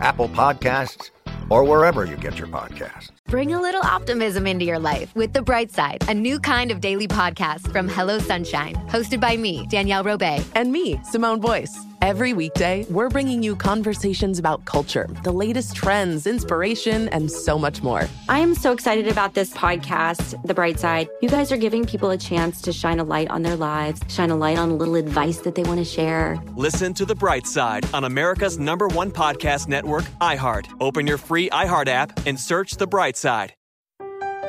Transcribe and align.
Apple 0.00 0.28
Podcasts, 0.28 1.10
or 1.50 1.64
wherever 1.64 2.04
you 2.04 2.16
get 2.16 2.38
your 2.38 2.48
podcasts. 2.48 3.10
Bring 3.26 3.52
a 3.52 3.60
little 3.60 3.82
optimism 3.82 4.46
into 4.46 4.64
your 4.64 4.78
life 4.78 5.14
with 5.14 5.32
The 5.32 5.42
Bright 5.42 5.70
Side, 5.70 6.04
a 6.08 6.14
new 6.14 6.38
kind 6.38 6.70
of 6.70 6.80
daily 6.80 7.08
podcast 7.08 7.70
from 7.72 7.88
Hello 7.88 8.18
Sunshine, 8.18 8.74
hosted 8.88 9.20
by 9.20 9.36
me, 9.36 9.66
Danielle 9.68 10.04
Robay. 10.04 10.44
And 10.54 10.72
me, 10.72 11.00
Simone 11.04 11.40
Boyce. 11.40 11.87
Every 12.00 12.32
weekday, 12.32 12.86
we're 12.90 13.08
bringing 13.08 13.42
you 13.42 13.56
conversations 13.56 14.38
about 14.38 14.64
culture, 14.66 15.08
the 15.24 15.32
latest 15.32 15.74
trends, 15.74 16.28
inspiration, 16.28 17.08
and 17.08 17.28
so 17.28 17.58
much 17.58 17.82
more. 17.82 18.04
I 18.28 18.38
am 18.38 18.54
so 18.54 18.70
excited 18.70 19.08
about 19.08 19.34
this 19.34 19.52
podcast, 19.52 20.40
The 20.44 20.54
Bright 20.54 20.78
Side. 20.78 21.08
You 21.20 21.28
guys 21.28 21.50
are 21.50 21.56
giving 21.56 21.84
people 21.84 22.10
a 22.10 22.16
chance 22.16 22.62
to 22.62 22.72
shine 22.72 23.00
a 23.00 23.04
light 23.04 23.28
on 23.30 23.42
their 23.42 23.56
lives, 23.56 24.00
shine 24.08 24.30
a 24.30 24.36
light 24.36 24.58
on 24.58 24.70
a 24.70 24.74
little 24.74 24.94
advice 24.94 25.38
that 25.38 25.56
they 25.56 25.64
want 25.64 25.78
to 25.78 25.84
share. 25.84 26.40
Listen 26.54 26.94
to 26.94 27.04
The 27.04 27.16
Bright 27.16 27.48
Side 27.48 27.84
on 27.92 28.04
America's 28.04 28.60
number 28.60 28.86
one 28.86 29.10
podcast 29.10 29.66
network, 29.66 30.04
iHeart. 30.20 30.68
Open 30.80 31.04
your 31.04 31.18
free 31.18 31.50
iHeart 31.50 31.88
app 31.88 32.26
and 32.26 32.38
search 32.38 32.76
The 32.76 32.86
Bright 32.86 33.16
Side. 33.16 33.54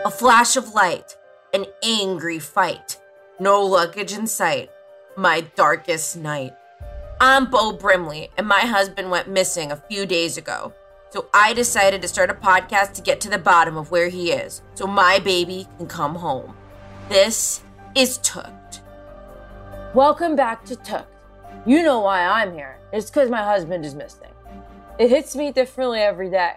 A 0.05 0.11
flash 0.11 0.55
of 0.55 0.75
light, 0.75 1.17
an 1.53 1.66
angry 1.83 2.38
fight, 2.38 2.97
no 3.39 3.64
luggage 3.64 4.14
in 4.14 4.27
sight, 4.27 4.70
my 5.17 5.42
darkest 5.42 6.16
night. 6.16 6.53
I'm 7.22 7.50
Bo 7.50 7.73
Brimley, 7.73 8.30
and 8.38 8.48
my 8.48 8.62
husband 8.62 9.12
went 9.12 9.28
missing 9.28 9.73
a 9.73 9.84
few 9.89 10.06
days 10.06 10.38
ago. 10.38 10.73
So 11.09 11.28
I 11.34 11.52
decided 11.52 12.02
to 12.02 12.08
start 12.08 12.30
a 12.30 12.34
podcast 12.34 12.94
to 12.94 13.02
get 13.02 13.20
to 13.20 13.30
the 13.30 13.38
bottom 13.38 13.76
of 13.76 13.92
where 13.92 14.08
he 14.08 14.31
is, 14.31 14.61
so 14.73 14.88
my 14.88 15.20
baby 15.20 15.67
can 15.78 15.86
come 15.86 16.16
home. 16.16 16.56
This 17.09 17.61
is 17.94 18.20
Took'd. 18.20 18.80
Welcome 19.94 20.38
back 20.38 20.64
to 20.64 20.78
Took'd. 20.78 21.08
You 21.66 21.84
know 21.84 22.00
why 22.00 22.26
I'm 22.26 22.53
here. 22.53 22.80
It's 22.94 23.09
because 23.09 23.30
my 23.30 23.44
husband 23.44 23.83
is 23.83 23.95
missing. 23.95 24.31
It 24.98 25.09
hits 25.09 25.36
me 25.36 25.52
differently 25.52 26.00
every 26.00 26.30
day. 26.30 26.54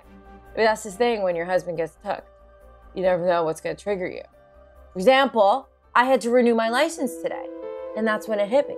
But 0.55 0.63
that's 0.63 0.85
the 0.85 0.93
thing 0.93 1.25
when 1.25 1.35
your 1.35 1.47
husband 1.47 1.79
gets 1.79 1.97
tucked. 2.05 2.31
You 2.95 3.03
never 3.03 3.27
know 3.27 3.43
what's 3.43 3.61
going 3.61 3.75
to 3.75 3.83
trigger 3.83 4.07
you. 4.07 4.23
For 4.93 5.01
example, 5.01 5.69
I 5.93 6.05
had 6.05 6.21
to 6.21 6.31
renew 6.31 6.55
my 6.55 6.69
license 6.69 7.17
today, 7.17 7.47
and 7.97 8.07
that's 8.07 8.29
when 8.29 8.39
it 8.39 8.49
hit 8.49 8.69
me. 8.69 8.77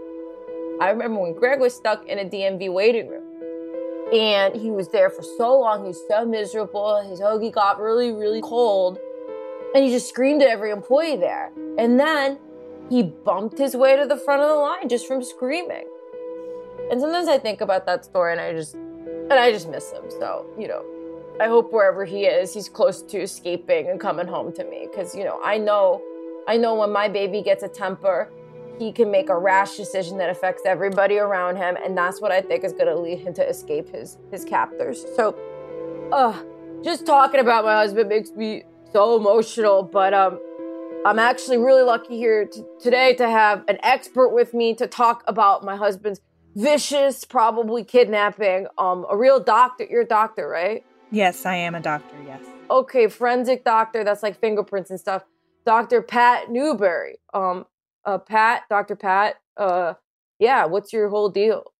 I 0.80 0.90
remember 0.90 1.20
when 1.20 1.34
Greg 1.34 1.60
was 1.60 1.74
stuck 1.74 2.06
in 2.06 2.18
a 2.18 2.24
DMV 2.24 2.72
waiting 2.72 3.08
room. 3.08 3.22
And 4.12 4.54
he 4.54 4.70
was 4.70 4.88
there 4.88 5.08
for 5.08 5.22
so 5.22 5.58
long, 5.58 5.82
he 5.82 5.88
was 5.88 6.02
so 6.08 6.24
miserable. 6.26 7.02
His 7.08 7.20
hoagie 7.20 7.52
got 7.52 7.80
really, 7.80 8.12
really 8.12 8.42
cold. 8.42 8.98
And 9.74 9.84
he 9.84 9.90
just 9.90 10.08
screamed 10.08 10.42
at 10.42 10.48
every 10.48 10.70
employee 10.70 11.16
there. 11.16 11.50
And 11.78 11.98
then 11.98 12.38
he 12.90 13.02
bumped 13.02 13.58
his 13.58 13.74
way 13.74 13.96
to 13.96 14.06
the 14.06 14.16
front 14.16 14.42
of 14.42 14.48
the 14.48 14.54
line 14.54 14.88
just 14.88 15.06
from 15.06 15.22
screaming. 15.22 15.86
And 16.90 17.00
sometimes 17.00 17.28
I 17.28 17.38
think 17.38 17.60
about 17.60 17.86
that 17.86 18.04
story 18.04 18.32
and 18.32 18.40
I 18.40 18.52
just 18.52 18.74
and 18.74 19.32
I 19.32 19.50
just 19.50 19.68
miss 19.68 19.90
him. 19.90 20.04
So, 20.10 20.46
you 20.58 20.68
know, 20.68 20.84
I 21.40 21.48
hope 21.48 21.72
wherever 21.72 22.04
he 22.04 22.26
is, 22.26 22.52
he's 22.52 22.68
close 22.68 23.00
to 23.02 23.22
escaping 23.22 23.88
and 23.88 23.98
coming 23.98 24.26
home 24.26 24.52
to 24.52 24.64
me. 24.64 24.88
Cause, 24.94 25.14
you 25.14 25.24
know, 25.24 25.40
I 25.42 25.56
know 25.56 26.02
I 26.46 26.58
know 26.58 26.74
when 26.74 26.92
my 26.92 27.08
baby 27.08 27.42
gets 27.42 27.62
a 27.62 27.68
temper, 27.68 28.30
he 28.78 28.92
can 28.92 29.10
make 29.10 29.28
a 29.28 29.38
rash 29.38 29.76
decision 29.76 30.18
that 30.18 30.30
affects 30.30 30.62
everybody 30.66 31.18
around 31.18 31.56
him. 31.56 31.76
And 31.84 31.96
that's 31.96 32.20
what 32.20 32.32
I 32.32 32.40
think 32.40 32.64
is 32.64 32.72
gonna 32.72 32.94
lead 32.94 33.20
him 33.20 33.34
to 33.34 33.48
escape 33.48 33.88
his 33.90 34.18
his 34.30 34.44
captors. 34.44 35.04
So 35.16 35.36
uh 36.12 36.42
just 36.82 37.06
talking 37.06 37.40
about 37.40 37.64
my 37.64 37.74
husband 37.74 38.08
makes 38.08 38.30
me 38.32 38.64
so 38.92 39.16
emotional, 39.16 39.82
but 39.82 40.12
um 40.14 40.38
I'm 41.06 41.18
actually 41.18 41.58
really 41.58 41.82
lucky 41.82 42.16
here 42.16 42.46
t- 42.46 42.64
today 42.80 43.14
to 43.16 43.28
have 43.28 43.62
an 43.68 43.78
expert 43.82 44.30
with 44.30 44.54
me 44.54 44.74
to 44.76 44.86
talk 44.86 45.22
about 45.26 45.62
my 45.62 45.76
husband's 45.76 46.20
vicious, 46.56 47.24
probably 47.24 47.84
kidnapping. 47.84 48.68
Um, 48.78 49.04
a 49.10 49.16
real 49.16 49.38
doctor. 49.38 49.84
You're 49.84 50.02
a 50.02 50.06
doctor, 50.06 50.48
right? 50.48 50.82
Yes, 51.10 51.44
I 51.44 51.56
am 51.56 51.74
a 51.74 51.80
doctor. 51.80 52.16
Yes. 52.26 52.40
Okay, 52.70 53.08
forensic 53.08 53.64
doctor. 53.64 54.02
That's 54.02 54.22
like 54.22 54.40
fingerprints 54.40 54.88
and 54.88 54.98
stuff. 54.98 55.24
Doctor 55.66 56.00
Pat 56.00 56.50
Newbury. 56.50 57.16
Um, 57.34 57.66
uh, 58.04 58.18
Pat, 58.18 58.62
Doctor 58.68 58.96
Pat. 58.96 59.36
Uh, 59.56 59.94
yeah. 60.38 60.66
What's 60.66 60.92
your 60.92 61.08
whole 61.08 61.28
deal? 61.28 61.72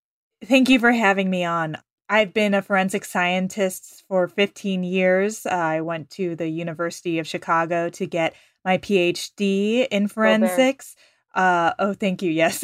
Thank 0.43 0.69
you 0.69 0.79
for 0.79 0.91
having 0.91 1.29
me 1.29 1.43
on. 1.43 1.77
I've 2.07 2.33
been 2.33 2.53
a 2.53 2.61
forensic 2.61 3.03
scientist 3.03 4.03
for 4.07 4.27
15 4.27 4.83
years. 4.83 5.45
Uh, 5.45 5.49
I 5.49 5.81
went 5.81 6.09
to 6.11 6.35
the 6.35 6.47
University 6.47 7.17
of 7.19 7.27
Chicago 7.27 7.89
to 7.89 8.05
get 8.05 8.35
my 8.63 8.77
PhD 8.77 9.87
in 9.89 10.07
forensics. 10.07 10.95
Uh, 11.33 11.73
oh, 11.79 11.93
thank 11.93 12.21
you. 12.21 12.31
Yes. 12.31 12.63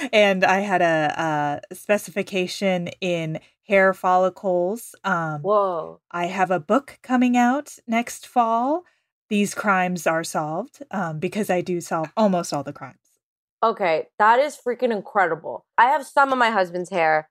and 0.12 0.44
I 0.44 0.60
had 0.60 0.82
a, 0.82 1.60
a, 1.70 1.74
specification 1.74 2.88
in 3.00 3.38
hair 3.62 3.94
follicles. 3.94 4.94
Um, 5.04 5.42
Whoa. 5.42 6.00
I 6.10 6.26
have 6.26 6.50
a 6.50 6.58
book 6.58 6.98
coming 7.02 7.36
out 7.36 7.78
next 7.86 8.26
fall. 8.26 8.84
These 9.28 9.54
crimes 9.54 10.06
are 10.06 10.24
solved 10.24 10.82
um, 10.90 11.18
because 11.18 11.50
I 11.50 11.60
do 11.60 11.80
solve 11.80 12.10
almost 12.16 12.52
all 12.52 12.62
the 12.62 12.72
crimes. 12.72 12.96
Okay, 13.62 14.06
that 14.18 14.38
is 14.38 14.56
freaking 14.56 14.92
incredible. 14.92 15.64
I 15.76 15.86
have 15.86 16.06
some 16.06 16.32
of 16.32 16.38
my 16.38 16.50
husband's 16.50 16.90
hair, 16.90 17.28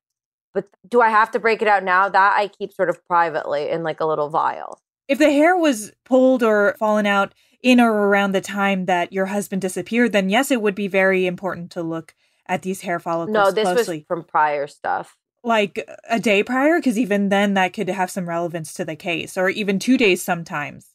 but 0.54 0.68
do 0.88 1.02
I 1.02 1.10
have 1.10 1.32
to 1.32 1.40
break 1.40 1.62
it 1.62 1.68
out 1.68 1.84
now? 1.84 2.10
That 2.10 2.36
I 2.38 2.50
keep 2.50 2.74
sort 2.74 2.90
of 2.90 3.06
privately 3.08 3.70
in 3.70 3.84
like 3.84 4.00
a 4.00 4.06
little 4.06 4.30
vial. 4.30 4.80
If 5.08 5.20
the 5.20 5.32
hair 5.32 5.56
was 5.58 5.94
pulled 6.04 6.44
or 6.44 6.76
fallen 6.78 7.06
out 7.06 7.34
in 7.64 7.80
or 7.80 7.92
around 7.92 8.34
the 8.34 8.42
time 8.42 8.86
that 8.86 9.14
your 9.14 9.28
husband 9.28 9.62
disappeared, 9.62 10.12
then 10.12 10.30
yes, 10.30 10.52
it 10.52 10.62
would 10.62 10.76
be 10.76 10.88
very 10.90 11.26
important 11.26 11.72
to 11.72 11.82
look 11.82 12.14
at 12.46 12.62
these 12.62 12.82
hair 12.82 13.00
follicles 13.00 13.34
No, 13.34 13.50
this 13.52 13.64
closely. 13.64 13.98
was 14.00 14.06
from 14.08 14.24
prior 14.24 14.68
stuff. 14.68 15.16
like 15.44 15.90
a 16.10 16.20
day 16.20 16.44
prior, 16.44 16.78
because 16.80 16.98
even 17.00 17.30
then 17.30 17.54
that 17.54 17.72
could 17.74 17.88
have 17.90 18.12
some 18.12 18.28
relevance 18.28 18.74
to 18.74 18.84
the 18.86 18.96
case, 18.98 19.38
or 19.38 19.50
even 19.50 19.80
two 19.80 19.98
days 19.98 20.22
sometimes. 20.22 20.94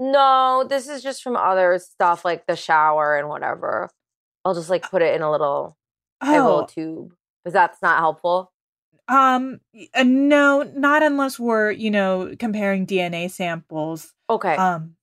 No, 0.00 0.64
this 0.68 0.88
is 0.88 1.02
just 1.02 1.22
from 1.22 1.36
other 1.36 1.78
stuff 1.78 2.24
like 2.24 2.46
the 2.46 2.56
shower 2.56 3.16
and 3.16 3.28
whatever. 3.28 3.88
I'll 4.44 4.54
just 4.54 4.70
like 4.70 4.90
put 4.90 5.02
it 5.02 5.14
in 5.14 5.20
a 5.22 5.30
little, 5.30 5.76
a 6.22 6.32
little 6.32 6.62
Oh, 6.62 6.66
tube. 6.66 7.12
Because 7.44 7.52
that's 7.52 7.80
not 7.82 7.98
helpful. 7.98 8.50
um, 9.08 9.60
uh, 9.94 10.02
no, 10.02 10.62
not 10.74 11.02
unless 11.02 11.38
we're 11.38 11.70
you 11.70 11.90
know 11.90 12.34
comparing 12.38 12.86
DNA 12.86 13.30
samples. 13.30 14.12
Okay. 14.30 14.54
Um, 14.56 14.96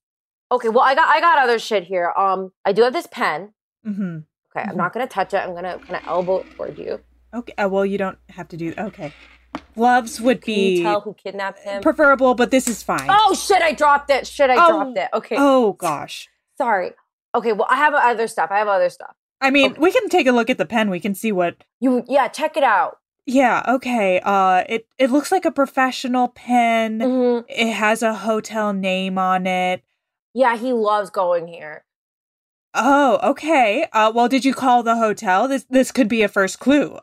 okay. 0.51 0.69
Well, 0.69 0.83
I 0.83 0.95
got 0.95 1.07
I 1.15 1.19
got 1.19 1.38
other 1.39 1.59
shit 1.59 1.83
here. 1.83 2.11
Um, 2.17 2.51
I 2.65 2.71
do 2.73 2.81
have 2.83 2.93
this 2.93 3.07
pen. 3.07 3.53
Mm-hmm. 3.85 4.19
Okay. 4.55 4.67
I'm 4.69 4.77
not 4.77 4.93
gonna 4.93 5.07
touch 5.07 5.33
it. 5.33 5.38
I'm 5.38 5.53
gonna 5.53 5.77
kind 5.79 5.95
of 5.97 6.07
elbow 6.07 6.39
it 6.39 6.51
toward 6.55 6.77
you. 6.79 7.00
okay. 7.33 7.53
Uh, 7.57 7.69
well, 7.69 7.85
you 7.85 7.97
don't 8.00 8.17
have 8.29 8.47
to 8.50 8.57
do. 8.57 8.73
Okay, 8.77 9.13
gloves 9.75 10.19
would 10.21 10.41
Can 10.41 10.53
be 10.55 10.81
tell 10.83 11.01
who 11.01 11.13
kidnapped 11.13 11.59
him? 11.59 11.81
preferable, 11.81 12.35
but 12.35 12.51
this 12.51 12.67
is 12.67 12.83
fine. 12.83 13.07
oh 13.09 13.33
shit! 13.35 13.61
I 13.61 13.73
dropped 13.73 14.09
it. 14.09 14.25
Shit! 14.27 14.49
I 14.49 14.55
Oh, 14.59 14.71
dropped 14.83 14.97
it. 14.97 15.09
Okay. 15.13 15.35
Oh 15.38 15.73
gosh. 15.73 16.27
Sorry. 16.57 16.91
Okay. 17.35 17.53
Well, 17.53 17.67
I 17.69 17.75
have 17.77 17.94
other 17.94 18.27
stuff. 18.27 18.49
I 18.51 18.57
have 18.59 18.67
other 18.67 18.89
stuff. 18.89 19.15
I 19.39 19.51
mean, 19.51 19.71
Okay. 19.71 19.79
we 19.81 19.91
can 19.91 20.09
take 20.09 20.25
a 20.27 20.31
look 20.31 20.49
at 20.49 20.57
the 20.57 20.65
pen. 20.65 20.89
We 20.89 20.99
can 20.99 21.13
see 21.13 21.31
what. 21.31 21.63
You 21.79 22.03
yeah. 22.07 22.27
Check 22.27 22.57
it 22.57 22.63
out. 22.63 22.97
Yeah. 23.25 23.61
Okay. 23.67 24.19
Uh, 24.23 24.63
it 24.67 24.88
it 24.97 25.11
looks 25.11 25.31
like 25.31 25.45
a 25.45 25.51
professional 25.51 26.29
pen. 26.29 27.00
Mhm. 27.00 27.45
It 27.47 27.73
has 27.73 28.01
a 28.01 28.13
hotel 28.15 28.73
name 28.73 29.17
on 29.17 29.45
it. 29.45 29.83
Yeah, 30.33 30.55
he 30.57 30.71
loves 30.73 31.09
going 31.09 31.47
here. 31.47 31.83
Oh, 32.73 33.19
okay. 33.31 33.88
Uh, 33.91 34.11
well, 34.13 34.27
did 34.27 34.45
you 34.45 34.53
call 34.53 34.81
the 34.83 34.95
hotel? 34.95 35.47
This 35.47 35.65
this 35.69 35.91
could 35.91 36.07
be 36.07 36.21
a 36.23 36.27
first 36.27 36.59
clue. 36.59 36.97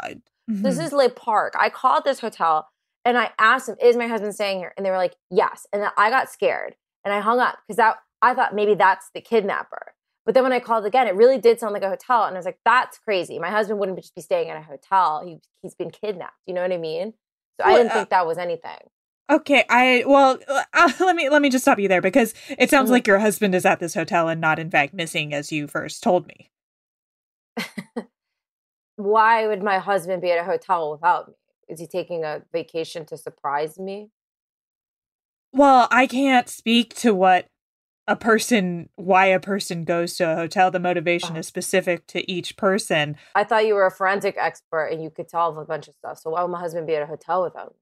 I- 0.49 0.52
This 0.62 0.79
is 0.79 0.93
Le 0.93 1.08
Park. 1.11 1.55
I 1.58 1.70
called 1.70 2.05
this 2.05 2.20
hotel 2.20 2.69
And 3.06 3.19
I 3.19 3.32
asked 3.38 3.67
them, 3.67 3.76
"Is 3.82 3.96
my 3.99 4.06
husband 4.06 4.35
staying 4.35 4.61
here?" 4.61 4.73
And 4.79 4.87
they 4.87 4.91
were 4.91 4.96
like, 4.96 5.14
"Yes." 5.31 5.67
And 5.75 5.82
then 5.82 5.91
I 5.99 6.08
got 6.08 6.31
scared 6.31 6.75
and 7.05 7.12
I 7.12 7.20
hung 7.20 7.38
up 7.38 7.58
because 7.67 7.76
that 7.76 7.99
I 8.23 8.32
thought 8.32 8.55
maybe 8.55 8.75
that's 8.75 9.11
the 9.12 9.20
kidnapper. 9.20 9.94
But 10.25 10.32
then 10.32 10.43
when 10.43 10.55
I 10.55 10.58
called 10.61 10.87
again, 10.87 11.06
it 11.06 11.14
really 11.14 11.37
did 11.37 11.61
sound 11.61 11.75
like 11.75 11.82
a 11.82 11.91
hotel, 11.91 12.25
and 12.25 12.35
I 12.35 12.38
was 12.38 12.46
like, 12.46 12.61
"That's 12.64 12.96
crazy. 12.99 13.38
My 13.38 13.50
husband 13.50 13.79
wouldn't 13.79 13.99
just 13.99 14.14
be 14.14 14.23
staying 14.23 14.49
at 14.49 14.56
a 14.56 14.62
hotel. 14.62 15.23
He 15.23 15.41
he's 15.61 15.75
been 15.75 15.91
kidnapped. 15.91 16.38
You 16.47 16.55
know 16.55 16.62
what 16.62 16.73
I 16.73 16.79
mean?" 16.79 17.12
So 17.61 17.67
I 17.67 17.75
didn't 17.76 17.90
uh 17.90 17.94
think 17.97 18.08
that 18.08 18.26
was 18.26 18.38
anything. 18.38 18.79
Okay, 19.31 19.67
I 19.69 20.05
well, 20.06 20.38
uh, 20.49 20.64
let 21.00 21.14
me 21.14 21.29
let 21.29 21.43
me 21.43 21.50
just 21.50 21.64
stop 21.64 21.79
you 21.79 21.88
there 21.88 22.00
because 22.00 22.32
it 22.56 22.70
sounds 22.70 22.88
Mhm. 22.88 22.93
like 22.93 23.06
your 23.06 23.19
husband 23.19 23.55
is 23.55 23.67
at 23.67 23.81
this 23.81 23.93
hotel 23.93 24.29
and 24.31 24.40
not 24.40 24.58
in 24.58 24.70
fact 24.70 24.94
missing 24.94 25.35
as 25.35 25.52
you 25.52 25.67
first 25.67 26.02
told 26.02 26.26
me. 26.26 26.50
Why 28.96 29.46
would 29.46 29.62
my 29.62 29.79
husband 29.79 30.23
be 30.23 30.31
at 30.31 30.38
a 30.38 30.44
hotel 30.44 30.93
without 30.93 31.29
me? 31.29 31.35
Is 31.69 31.81
he 31.81 31.87
taking 31.87 32.25
a 32.25 32.43
vacation 32.52 33.05
to 33.06 33.17
surprise 33.17 33.79
me? 33.79 34.11
Well, 35.52 35.88
I 35.91 36.06
can't 36.06 36.49
speak 36.49 36.94
to 36.96 37.14
what 37.14 37.46
a 38.06 38.17
person 38.17 38.91
why 38.96 39.26
a 39.26 39.41
person 39.41 39.85
goes 39.85 40.17
to 40.17 40.31
a 40.31 40.35
hotel. 40.35 40.70
The 40.70 40.79
motivation 40.81 41.37
Oh. 41.37 41.38
is 41.41 41.46
specific 41.46 42.06
to 42.08 42.31
each 42.31 42.56
person. 42.56 43.17
I 43.35 43.44
thought 43.44 43.67
you 43.67 43.75
were 43.75 43.87
a 43.87 43.91
forensic 43.91 44.37
expert 44.38 44.87
and 44.88 45.02
you 45.02 45.11
could 45.11 45.29
tell 45.29 45.56
a 45.58 45.64
bunch 45.64 45.88
of 45.88 45.94
stuff. 45.94 46.19
So 46.19 46.31
why 46.31 46.43
would 46.43 46.50
my 46.50 46.61
husband 46.61 46.87
be 46.87 46.94
at 46.97 47.02
a 47.02 47.06
hotel 47.06 47.43
without 47.43 47.70
me? 47.73 47.76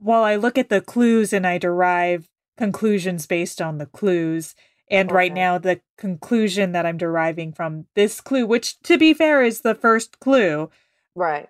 Well, 0.00 0.24
I 0.24 0.36
look 0.36 0.58
at 0.58 0.68
the 0.68 0.80
clues 0.80 1.32
and 1.32 1.46
I 1.46 1.58
derive 1.58 2.28
conclusions 2.56 3.26
based 3.26 3.60
on 3.62 3.78
the 3.78 3.86
clues. 3.86 4.54
And 4.90 5.10
right 5.12 5.32
now, 5.32 5.58
the 5.58 5.80
conclusion 5.96 6.72
that 6.72 6.86
I'm 6.86 6.96
deriving 6.96 7.52
from 7.52 7.86
this 7.94 8.20
clue, 8.20 8.46
which 8.46 8.80
to 8.82 8.96
be 8.98 9.12
fair 9.14 9.42
is 9.42 9.60
the 9.60 9.74
first 9.74 10.18
clue, 10.20 10.70
Right. 11.14 11.48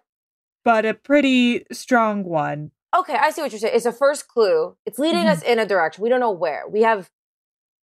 but 0.65 0.85
a 0.85 0.95
pretty 0.95 1.65
strong 1.73 2.25
one. 2.25 2.73
Okay, 2.97 3.15
I 3.15 3.31
see 3.31 3.43
what 3.43 3.53
you're 3.53 3.59
saying. 3.59 3.77
It's 3.77 3.87
a 3.87 3.93
first 3.93 4.29
clue. 4.29 4.77
It's 4.87 4.99
leading 4.99 5.25
Mhm. 5.25 5.31
us 5.31 5.43
in 5.43 5.59
a 5.59 5.67
direction. 5.67 6.03
We 6.03 6.09
don't 6.09 6.21
know 6.21 6.31
where. 6.31 6.67
We 6.69 6.83
have 6.83 7.11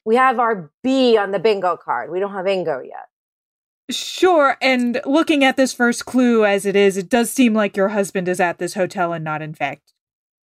we 0.07 0.17
have 0.17 0.39
our 0.39 0.71
B 0.83 1.17
on 1.17 1.31
the 1.31 1.39
bingo 1.39 1.75
card. 1.77 2.11
We 2.11 2.19
don't 2.19 2.31
have 2.33 2.45
Ingo 2.45 2.85
yet. 2.85 3.07
Sure. 3.89 4.55
And 4.61 5.01
looking 5.03 5.43
at 5.43 5.57
this 5.57 5.73
first 5.73 6.05
clue 6.05 6.45
as 6.45 6.63
it 6.65 6.75
is, 6.75 6.95
it 6.95 7.09
does 7.09 7.31
seem 7.31 7.55
like 7.55 7.75
your 7.75 7.89
husband 7.89 8.27
is 8.27 8.39
at 8.39 8.59
this 8.59 8.75
hotel 8.75 9.13
and 9.13 9.23
not, 9.23 9.41
in 9.41 9.55
fact, 9.55 9.93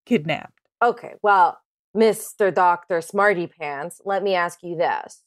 kidnapped. 0.05 0.61
Okay, 0.81 1.13
well, 1.21 1.60
Mr. 1.95 2.53
Dr. 2.53 3.01
Smarty 3.01 3.47
Pants, 3.47 4.01
let 4.05 4.23
me 4.23 4.35
ask 4.35 4.59
you 4.63 4.75
this. 4.75 5.23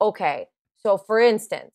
Okay, 0.00 0.48
so 0.76 0.96
for 0.98 1.18
instance, 1.20 1.72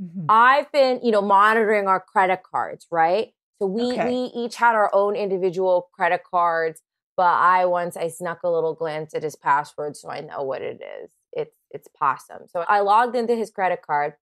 Mhm. 0.00 0.26
I've 0.28 0.70
been, 0.72 1.00
you 1.02 1.10
know, 1.12 1.22
monitoring 1.22 1.86
our 1.88 2.00
credit 2.00 2.42
cards, 2.42 2.86
right? 2.90 3.34
So 3.58 3.66
we 3.66 3.92
Okay. 3.92 4.06
we 4.06 4.14
each 4.34 4.56
had 4.56 4.74
our 4.74 4.90
own 4.94 5.16
individual 5.16 5.90
credit 5.92 6.22
cards, 6.24 6.82
but 7.16 7.24
I 7.34 7.66
once 7.66 7.96
I 7.96 8.08
snuck 8.08 8.42
a 8.44 8.48
little 8.50 8.74
glance 8.74 9.14
at 9.14 9.22
his 9.22 9.36
password 9.36 9.96
so 9.96 10.08
I 10.10 10.20
know 10.20 10.42
what 10.42 10.62
it 10.62 10.80
is. 11.02 11.12
It's 11.32 11.56
it's 11.70 11.88
possum. 11.88 12.48
So 12.48 12.60
I 12.68 12.80
logged 12.80 13.16
into 13.16 13.34
his 13.36 13.50
credit 13.50 13.82
card 13.82 14.14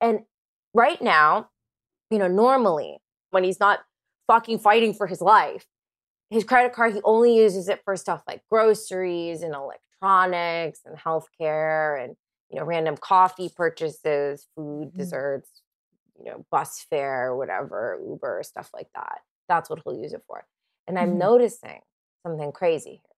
and 0.00 0.20
right 0.74 1.00
now, 1.02 1.50
you 2.10 2.18
know, 2.18 2.28
normally 2.28 2.98
when 3.30 3.44
he's 3.44 3.60
not 3.60 3.80
fucking 4.28 4.58
fighting 4.60 4.94
for 4.94 5.06
his 5.06 5.20
life, 5.20 5.66
his 6.30 6.44
credit 6.44 6.72
card 6.72 6.94
he 6.94 7.00
only 7.04 7.36
uses 7.36 7.68
it 7.68 7.82
for 7.84 7.96
stuff 7.96 8.22
like 8.26 8.42
groceries 8.50 9.42
and 9.42 9.54
electronics 9.54 10.80
and 10.86 10.96
healthcare 10.96 12.02
and 12.02 12.16
you 12.50 12.58
know 12.58 12.64
random 12.64 12.96
coffee 12.96 13.50
purchases 13.54 14.46
food 14.56 14.88
Mhm. 14.92 14.96
desserts 14.98 15.62
you 16.18 16.24
know 16.30 16.44
bus 16.50 16.84
fare 16.90 17.34
whatever 17.34 18.00
uber 18.06 18.42
stuff 18.42 18.70
like 18.74 18.88
that 18.94 19.20
that's 19.48 19.68
what 19.70 19.80
he'll 19.84 19.98
use 19.98 20.12
it 20.12 20.22
for 20.26 20.46
and 20.86 20.98
i'm 20.98 21.14
Mhm. 21.14 21.18
noticing 21.18 21.82
something 22.22 22.52
crazy 22.52 22.90
here 23.04 23.16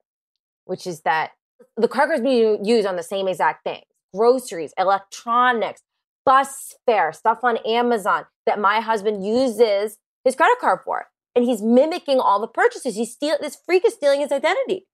which 0.64 0.86
is 0.86 1.02
that 1.02 1.32
the 1.76 1.88
credit 1.88 2.08
cards 2.08 2.22
being 2.22 2.64
used 2.64 2.86
on 2.86 2.96
the 2.96 3.02
same 3.02 3.28
exact 3.28 3.64
things 3.64 3.86
groceries 4.14 4.72
electronics 4.78 5.82
bus 6.24 6.74
fare 6.86 7.12
stuff 7.12 7.40
on 7.42 7.56
amazon 7.58 8.26
that 8.46 8.58
my 8.58 8.80
husband 8.80 9.24
uses 9.26 9.98
his 10.24 10.36
credit 10.36 10.58
card 10.60 10.80
for 10.84 11.06
and 11.34 11.44
he's 11.44 11.62
mimicking 11.62 12.20
all 12.20 12.40
the 12.40 12.46
purchases 12.48 12.96
he's 12.96 13.12
steal 13.12 13.36
this 13.40 13.56
freak 13.66 13.84
is 13.86 13.94
stealing 13.94 14.20
his 14.20 14.32
identity 14.32 14.86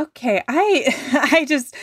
Okay, 0.00 0.42
I 0.48 1.28
I 1.32 1.44
just 1.44 1.76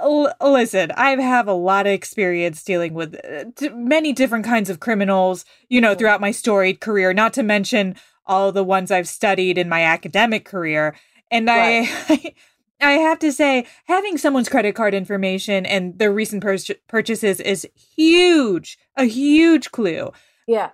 l- 0.00 0.34
listen. 0.42 0.90
I 0.96 1.10
have 1.22 1.46
a 1.46 1.52
lot 1.52 1.86
of 1.86 1.92
experience 1.92 2.64
dealing 2.64 2.92
with 2.92 3.14
uh, 3.24 3.44
t- 3.54 3.68
many 3.68 4.12
different 4.12 4.44
kinds 4.44 4.68
of 4.68 4.80
criminals, 4.80 5.44
you 5.68 5.80
know, 5.80 5.94
Mhm. 5.94 5.98
throughout 5.98 6.20
my 6.20 6.32
storied 6.32 6.80
career. 6.80 7.14
Not 7.14 7.32
to 7.34 7.44
mention 7.44 7.94
all 8.26 8.50
the 8.50 8.64
ones 8.64 8.90
I've 8.90 9.06
studied 9.06 9.58
in 9.58 9.68
my 9.68 9.82
academic 9.84 10.44
career. 10.44 10.96
And 11.30 11.48
I, 11.48 11.88
I 12.80 12.92
have 12.94 13.20
to 13.20 13.30
say, 13.30 13.66
having 13.84 14.18
someone's 14.18 14.48
credit 14.48 14.74
card 14.74 14.92
information 14.92 15.64
and 15.64 15.96
their 16.00 16.12
recent 16.12 16.42
pur- 16.42 16.56
purchases 16.88 17.38
is 17.38 17.64
huge, 17.96 18.76
a 18.96 19.04
huge 19.04 19.70
clue. 19.70 20.10
yeah 20.48 20.70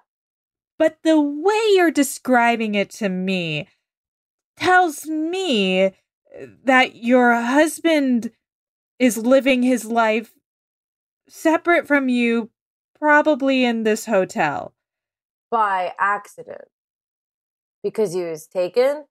But 0.78 0.98
the 1.02 1.20
way 1.20 1.60
you're 1.74 1.90
describing 1.90 2.74
it 2.74 2.90
to 2.90 3.08
me 3.08 3.68
tells 4.56 5.06
me 5.06 5.92
that 6.64 6.96
your 6.96 7.34
husband 7.34 8.30
is 8.98 9.16
living 9.18 9.62
his 9.62 9.84
life 9.84 10.34
separate 11.28 11.86
from 11.86 12.08
you, 12.08 12.50
probably 12.98 13.64
in 13.64 13.82
this 13.84 14.06
hotel. 14.06 14.74
by 15.50 15.94
accident 15.98 16.68
because 17.82 18.12
he 18.12 18.22
was 18.22 18.46
taken 18.46 19.04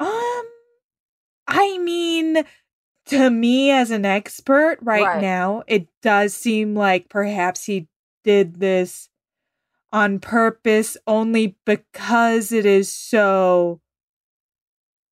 Um, 0.00 0.44
I 1.46 1.78
mean, 1.78 2.44
to 3.06 3.30
me 3.30 3.70
as 3.70 3.90
an 3.92 4.04
expert 4.04 4.78
right, 4.80 5.04
Right. 5.04 5.20
now, 5.20 5.62
it 5.68 5.86
does 6.02 6.34
seem 6.34 6.74
like 6.74 7.08
perhaps 7.08 7.66
he 7.66 7.86
did 8.24 8.58
this 8.60 9.09
on 9.92 10.20
purpose 10.20 10.96
only 11.06 11.56
because 11.64 12.52
it 12.52 12.64
is 12.66 12.92
so 12.92 13.80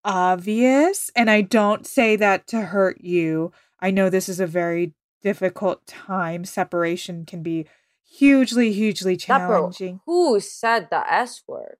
obvious. 0.03 1.11
And 1.15 1.29
I 1.29 1.41
don't 1.41 1.85
say 1.85 2.15
that 2.15 2.47
to 2.47 2.61
hurt 2.61 3.01
you. 3.01 3.51
I 3.79 3.91
know 3.91 4.09
this 4.09 4.29
is 4.29 4.39
a 4.39 4.47
very 4.47 4.93
difficult 5.21 5.85
time. 5.85 6.45
Separation 6.45 7.25
can 7.25 7.43
be 7.43 7.67
hugely, 8.09 8.71
hugely 8.71 9.15
That 9.17 9.47
bro- 9.47 9.59
challenging. 9.59 9.99
who 10.05 10.39
said 10.39 10.89
the 10.89 11.11
s 11.11 11.43
word 11.47 11.77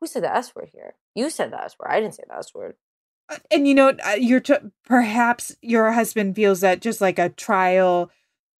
who 0.00 0.06
said 0.06 0.22
the 0.22 0.34
s 0.34 0.54
word 0.54 0.70
here 0.72 0.94
you 1.14 1.28
said 1.30 1.50
the 1.50 1.60
s 1.62 1.76
word 1.78 1.88
i 1.90 1.98
didn't 1.98 2.14
say 2.14 2.22
the 2.28 2.36
s 2.36 2.54
word 2.54 2.76
Uh, 3.28 3.38
and 3.50 3.66
you 3.66 3.74
know 3.74 3.88
uh, 4.06 4.10
you're 4.18 4.38
t- 4.40 4.54
perhaps 4.84 5.56
your 5.62 5.90
husband 5.92 6.36
feels 6.36 6.60
that 6.60 6.80
just 6.80 7.00
like 7.00 7.18
a 7.18 7.28
trial 7.30 8.10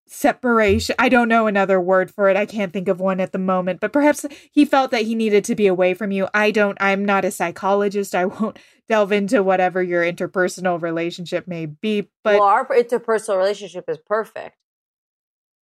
separation. 0.06 0.94
I 0.98 1.08
don't 1.08 1.28
know 1.28 1.46
another 1.46 1.80
word 1.80 2.10
for 2.10 2.28
it. 2.28 2.36
I 2.36 2.46
can't 2.46 2.72
think 2.72 2.88
of 2.88 3.00
one 3.00 3.20
at 3.20 3.32
the 3.32 3.38
moment 3.38 3.80
but 3.80 3.92
perhaps 3.92 4.26
he 4.52 4.64
felt 4.64 4.90
that 4.90 5.02
he 5.02 5.14
needed 5.14 5.44
to 5.44 5.54
be 5.54 5.66
away 5.66 5.94
from 5.94 6.10
you. 6.12 6.28
I 6.34 6.50
don't 6.50 6.76
i'm 6.80 7.04
not 7.04 7.24
a 7.24 7.30
psychologist. 7.30 8.14
I 8.14 8.26
won't 8.26 8.58
delve 8.88 9.12
into 9.12 9.42
whatever 9.42 9.82
your 9.82 10.02
interpersonal 10.02 10.80
relationship 10.80 11.48
may 11.48 11.66
be 11.66 12.08
but 12.22 12.38
well 12.38 12.48
our 12.48 12.66
interpersonal 12.68 13.38
relationship 13.38 13.84
is 13.88 13.98
perfect. 13.98 14.56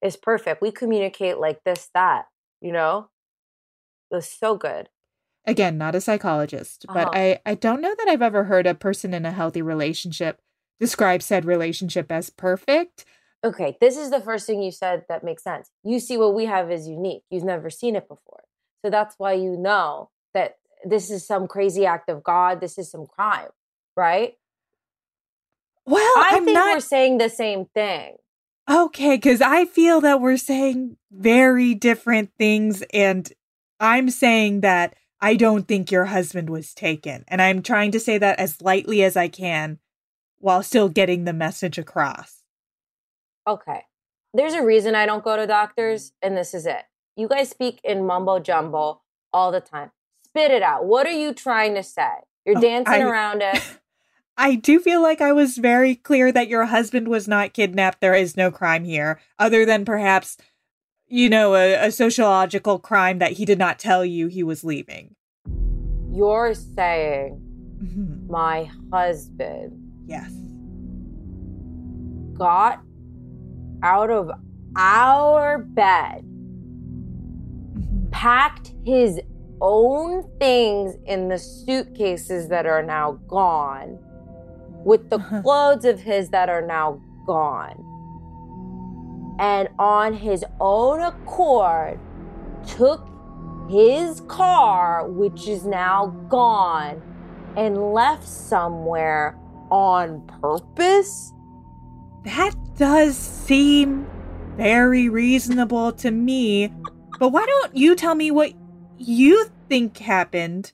It's 0.01 0.15
perfect. 0.17 0.61
We 0.61 0.71
communicate 0.71 1.37
like 1.37 1.63
this 1.63 1.89
that 1.93 2.25
you 2.61 2.71
know? 2.71 3.09
It's 4.11 4.27
so 4.27 4.55
good. 4.55 4.89
Again 5.45 5.77
not 5.77 5.95
a 5.95 6.01
psychologist 6.01 6.85
but 6.87 7.07
Uh-huh. 7.07 7.11
i 7.13 7.39
i 7.45 7.55
don't 7.55 7.81
know 7.81 7.93
that 7.97 8.07
i've 8.07 8.21
ever 8.21 8.43
heard 8.45 8.67
a 8.67 8.75
person 8.75 9.13
in 9.13 9.25
a 9.25 9.31
healthy 9.31 9.61
relationship 9.61 10.39
describe 10.79 11.21
said 11.23 11.45
relationship 11.45 12.11
as 12.11 12.29
perfect 12.29 13.05
okay 13.43 13.77
this 13.81 13.97
is 13.97 14.09
the 14.11 14.21
first 14.21 14.45
thing 14.47 14.61
you 14.61 14.71
said 14.71 15.05
that 15.09 15.23
makes 15.23 15.43
sense. 15.43 15.69
You 15.83 15.99
see 15.99 16.17
what 16.17 16.35
we 16.35 16.45
have 16.45 16.71
is 16.71 16.87
unique. 16.87 17.23
You've 17.29 17.43
never 17.43 17.69
seen 17.69 17.95
it 17.95 18.07
before. 18.07 18.43
So 18.83 18.89
that's 18.89 19.15
why 19.17 19.33
you 19.33 19.57
know 19.57 20.09
that 20.33 20.57
this 20.83 21.11
is 21.11 21.25
some 21.25 21.47
crazy 21.47 21.85
act 21.85 22.09
of 22.09 22.23
god. 22.23 22.61
This 22.61 22.77
is 22.77 22.89
some 22.89 23.05
crime 23.05 23.49
right? 23.95 24.33
Well 25.85 26.13
i 26.17 26.29
i'm 26.33 26.45
think 26.45 26.55
not 26.55 26.75
we're 26.75 26.79
saying 26.79 27.17
the 27.17 27.29
same 27.29 27.65
thing. 27.73 28.15
Okay, 28.69 29.15
because 29.15 29.41
I 29.41 29.65
feel 29.65 29.99
that 30.01 30.21
we're 30.21 30.37
saying 30.37 30.97
very 31.11 31.73
different 31.73 32.31
things, 32.37 32.83
and 32.93 33.29
I'm 33.79 34.09
saying 34.09 34.61
that 34.61 34.95
I 35.19 35.35
don't 35.35 35.67
think 35.67 35.91
your 35.91 36.05
husband 36.05 36.49
was 36.49 36.73
taken. 36.73 37.25
And 37.27 37.41
I'm 37.41 37.63
trying 37.63 37.91
to 37.91 37.99
say 37.99 38.17
that 38.19 38.39
as 38.39 38.61
lightly 38.61 39.03
as 39.03 39.17
I 39.17 39.27
can 39.27 39.79
while 40.37 40.63
still 40.63 40.89
getting 40.89 41.25
the 41.25 41.33
message 41.33 41.77
across. 41.77 42.40
Okay. 43.47 43.85
There's 44.33 44.53
a 44.53 44.63
reason 44.63 44.95
I 44.95 45.05
don't 45.05 45.23
go 45.23 45.35
to 45.35 45.45
doctors, 45.45 46.13
and 46.21 46.37
this 46.37 46.53
is 46.53 46.65
it. 46.65 46.83
You 47.15 47.27
guys 47.27 47.49
speak 47.49 47.81
in 47.83 48.05
mumbo 48.05 48.39
jumbo 48.39 49.01
all 49.33 49.51
the 49.51 49.59
time. 49.59 49.91
Spit 50.25 50.51
it 50.51 50.63
out. 50.63 50.85
What 50.85 51.05
are 51.05 51.11
you 51.11 51.33
trying 51.33 51.75
to 51.75 51.83
say? 51.83 52.09
You're 52.45 52.57
Oh, 52.57 52.61
dancing 52.61 52.93
I- 52.93 53.01
around 53.01 53.41
it. 53.41 53.61
I 54.37 54.55
do 54.55 54.79
feel 54.79 55.01
like 55.01 55.21
I 55.21 55.33
was 55.33 55.57
very 55.57 55.93
clear 55.93 56.31
that 56.31 56.47
your 56.47 56.65
husband 56.65 57.09
was 57.09 57.27
not 57.27 57.53
kidnapped. 57.53 57.99
There 57.99 58.15
is 58.15 58.37
no 58.37 58.49
crime 58.49 58.85
here, 58.85 59.19
other 59.37 59.65
than 59.65 59.85
perhaps, 59.85 60.37
you 61.07 61.29
know, 61.29 61.53
a, 61.53 61.73
a 61.87 61.91
sociological 61.91 62.79
crime 62.79 63.19
that 63.19 63.33
he 63.33 63.45
did 63.45 63.59
not 63.59 63.77
tell 63.77 64.03
you 64.05 64.27
he 64.27 64.41
was 64.41 64.63
leaving. 64.63 65.15
You're 66.11 66.55
saying 66.55 67.39
mm-hmm. 67.83 68.31
my 68.31 68.71
husband. 68.91 69.77
Yes. 70.07 70.31
Got 72.33 72.81
out 73.83 74.09
of 74.09 74.31
our 74.75 75.59
bed, 75.59 76.23
mm-hmm. 76.23 78.09
packed 78.11 78.73
his 78.85 79.19
own 79.61 80.29
things 80.39 80.95
in 81.05 81.27
the 81.27 81.37
suitcases 81.37 82.47
that 82.49 82.65
are 82.65 82.83
now 82.83 83.13
gone, 83.27 83.99
with 84.83 85.09
the 85.09 85.19
clothes 85.43 85.85
of 85.85 86.01
his 86.01 86.29
that 86.29 86.49
are 86.49 86.65
now 86.65 87.01
gone. 87.25 87.87
And 89.39 89.69
on 89.79 90.13
his 90.13 90.45
own 90.59 91.01
accord, 91.01 91.99
took 92.67 93.07
his 93.69 94.21
car, 94.21 95.07
which 95.09 95.47
is 95.47 95.65
now 95.65 96.07
gone, 96.29 97.01
and 97.55 97.93
left 97.93 98.27
somewhere 98.27 99.37
on 99.69 100.25
purpose? 100.41 101.33
That 102.23 102.53
does 102.77 103.17
seem 103.17 104.07
very 104.55 105.09
reasonable 105.09 105.91
to 105.93 106.11
me. 106.11 106.71
But 107.19 107.29
why 107.29 107.45
don't 107.45 107.75
you 107.75 107.95
tell 107.95 108.15
me 108.15 108.31
what 108.31 108.53
you 108.97 109.49
think 109.69 109.97
happened? 109.97 110.71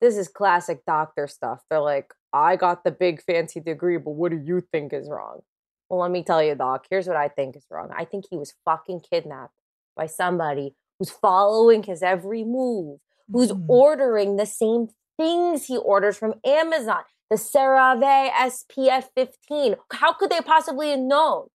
This 0.00 0.16
is 0.16 0.28
classic 0.28 0.84
doctor 0.86 1.26
stuff. 1.26 1.60
They're 1.70 1.80
like, 1.80 2.12
I 2.32 2.56
got 2.56 2.84
the 2.84 2.90
big 2.90 3.22
fancy 3.22 3.60
degree, 3.60 3.98
but 3.98 4.12
what 4.12 4.32
do 4.32 4.40
you 4.42 4.60
think 4.72 4.92
is 4.92 5.08
wrong? 5.08 5.40
Well, 5.88 6.00
let 6.00 6.10
me 6.10 6.22
tell 6.22 6.42
you, 6.42 6.54
Doc, 6.54 6.86
here's 6.90 7.06
what 7.06 7.16
I 7.16 7.28
think 7.28 7.56
is 7.56 7.66
wrong. 7.70 7.90
I 7.96 8.04
think 8.04 8.24
he 8.30 8.36
was 8.36 8.54
fucking 8.64 9.02
kidnapped 9.10 9.52
by 9.96 10.06
somebody 10.06 10.74
who's 10.98 11.10
following 11.10 11.82
his 11.82 12.02
every 12.02 12.44
move, 12.44 12.98
who's 13.30 13.52
mm. 13.52 13.64
ordering 13.68 14.36
the 14.36 14.46
same 14.46 14.88
things 15.18 15.66
he 15.66 15.76
orders 15.76 16.16
from 16.16 16.34
Amazon, 16.44 17.02
the 17.32 17.38
CeraVe 17.38 18.30
SPF 18.30 19.04
15. 19.14 19.76
How 19.90 20.12
could 20.12 20.28
they 20.28 20.42
possibly 20.42 20.90
have 20.90 20.98
known? 20.98 21.46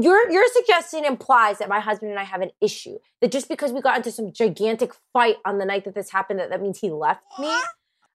Your, 0.00 0.30
your 0.30 0.44
suggestion 0.52 1.04
implies 1.04 1.58
that 1.58 1.68
my 1.68 1.80
husband 1.80 2.12
and 2.12 2.20
I 2.20 2.22
have 2.22 2.42
an 2.42 2.50
issue. 2.60 2.98
That 3.20 3.32
just 3.32 3.48
because 3.48 3.72
we 3.72 3.80
got 3.80 3.96
into 3.96 4.12
some 4.12 4.32
gigantic 4.32 4.92
fight 5.12 5.36
on 5.44 5.58
the 5.58 5.64
night 5.64 5.84
that 5.84 5.96
this 5.96 6.12
happened, 6.12 6.38
that, 6.38 6.50
that 6.50 6.62
means 6.62 6.78
he 6.78 6.90
left 6.90 7.24
me? 7.40 7.52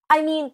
I 0.09 0.21
mean, 0.21 0.51